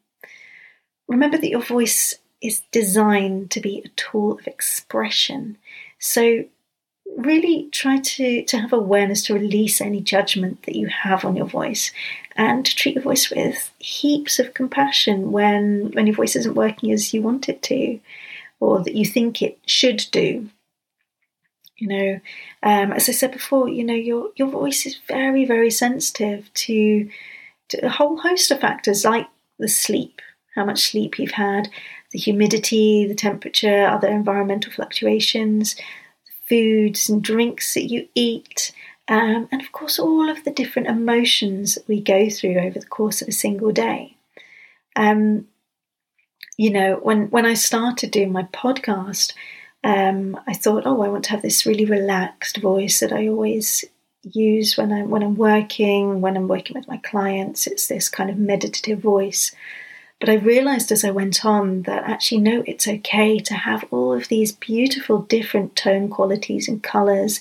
Remember 1.09 1.39
that 1.39 1.49
your 1.49 1.63
voice 1.63 2.15
is 2.41 2.63
designed 2.71 3.51
to 3.51 3.61
be 3.61 3.83
a 3.85 3.89
tool 3.91 4.33
of 4.39 4.47
expression. 4.47 5.57
So 5.99 6.45
really 7.17 7.69
try 7.73 7.99
to, 7.99 8.45
to 8.45 8.59
have 8.59 8.73
awareness 8.73 9.25
to 9.25 9.35
release 9.35 9.81
any 9.81 10.01
judgment 10.01 10.63
that 10.65 10.77
you 10.77 10.87
have 10.87 11.25
on 11.25 11.37
your 11.37 11.47
voice 11.47 11.91
and 12.37 12.65
to 12.65 12.75
treat 12.77 12.95
your 12.95 13.03
voice 13.03 13.31
with 13.31 13.73
heaps 13.79 14.39
of 14.39 14.55
compassion 14.55 15.33
when 15.33 15.91
when 15.93 16.07
your 16.07 16.15
voice 16.15 16.37
isn't 16.37 16.55
working 16.55 16.93
as 16.93 17.13
you 17.13 17.21
want 17.21 17.49
it 17.49 17.61
to 17.63 17.99
or 18.61 18.83
that 18.85 18.95
you 18.95 19.05
think 19.05 19.43
it 19.43 19.59
should 19.67 20.07
do 20.13 20.49
you 21.77 21.89
know 21.89 22.21
um, 22.63 22.93
as 22.93 23.09
i 23.09 23.13
said 23.13 23.33
before 23.33 23.69
you 23.69 23.83
know 23.83 23.95
your 23.95 24.31
your 24.37 24.49
voice 24.49 24.87
is 24.87 24.99
very 25.09 25.45
very 25.45 25.71
sensitive 25.71 26.53
to, 26.55 27.11
to 27.69 27.85
a 27.85 27.91
whole 27.91 28.19
host 28.19 28.51
of 28.51 28.61
factors 28.61 29.05
like 29.05 29.27
the 29.59 29.69
sleep 29.69 30.23
how 30.55 30.65
much 30.65 30.91
sleep 30.91 31.19
you've 31.19 31.33
had 31.33 31.69
the 32.13 32.19
humidity, 32.19 33.07
the 33.07 33.15
temperature, 33.15 33.87
other 33.87 34.09
environmental 34.09 34.73
fluctuations, 34.73 35.77
foods 36.49 37.09
and 37.09 37.23
drinks 37.23 37.75
that 37.75 37.85
you 37.85 38.09
eat, 38.15 38.73
um, 39.09 39.49
and 39.51 39.63
of 39.63 39.73
course, 39.73 39.99
all 39.99 40.29
of 40.29 40.45
the 40.45 40.51
different 40.51 40.89
emotions 40.89 41.75
that 41.75 41.89
we 41.89 42.01
go 42.01 42.29
through 42.29 42.59
over 42.59 42.79
the 42.79 42.87
course 42.87 43.23
of 43.23 43.29
a 43.29 43.33
single 43.33 43.73
day. 43.73 44.17
Um, 44.97 45.49
you 46.59 46.71
know, 46.71 46.97
when, 46.97 47.31
when 47.31 47.47
I 47.47 47.55
started 47.55 48.11
doing 48.11 48.33
my 48.33 48.43
podcast, 48.53 49.33
um, 49.83 50.39
I 50.47 50.53
thought, 50.53 50.83
oh, 50.85 51.03
I 51.03 51.09
want 51.09 51.25
to 51.25 51.31
have 51.31 51.41
this 51.41 51.65
really 51.65 51.87
relaxed 51.87 52.59
voice 52.59 53.01
that 53.01 53.13
I 53.13 53.29
always 53.29 53.85
use 54.23 54.77
when 54.77 54.93
I'm 54.93 55.09
when 55.09 55.23
I'm 55.23 55.37
working, 55.37 56.21
when 56.21 56.37
I'm 56.37 56.49
working 56.49 56.77
with 56.77 56.89
my 56.89 56.99
clients. 56.99 57.67
It's 57.67 57.87
this 57.87 58.09
kind 58.09 58.29
of 58.29 58.37
meditative 58.37 58.99
voice. 58.99 59.55
But 60.21 60.29
I 60.29 60.35
realized 60.35 60.91
as 60.91 61.05
I 61.05 61.11
went 61.11 61.45
on 61.45 61.83
that 61.83 62.05
actually, 62.05 62.41
no, 62.41 62.65
it's 62.67 62.89
okay 62.89 63.39
to 63.39 63.55
have 63.55 63.85
all 63.91 64.13
of 64.13 64.29
these 64.29 64.51
beautiful 64.53 65.23
different 65.23 65.77
tone 65.77 66.09
qualities 66.09 66.67
and 66.69 66.83
colors. 66.83 67.41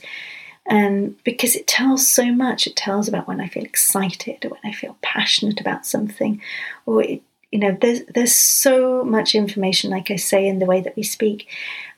And 0.67 1.15
because 1.23 1.55
it 1.55 1.65
tells 1.65 2.07
so 2.07 2.31
much, 2.31 2.67
it 2.67 2.75
tells 2.75 3.07
about 3.07 3.27
when 3.27 3.41
I 3.41 3.47
feel 3.47 3.63
excited 3.63 4.45
or 4.45 4.49
when 4.49 4.59
I 4.63 4.73
feel 4.73 4.97
passionate 5.01 5.59
about 5.59 5.85
something, 5.85 6.41
or 6.85 7.01
it, 7.01 7.23
you 7.51 7.59
know, 7.59 7.77
there's 7.79 8.01
there's 8.13 8.35
so 8.35 9.05
much 9.05 9.33
information, 9.33 9.89
like 9.89 10.11
I 10.11 10.17
say, 10.17 10.45
in 10.45 10.59
the 10.59 10.65
way 10.65 10.81
that 10.81 10.97
we 10.97 11.03
speak, 11.03 11.47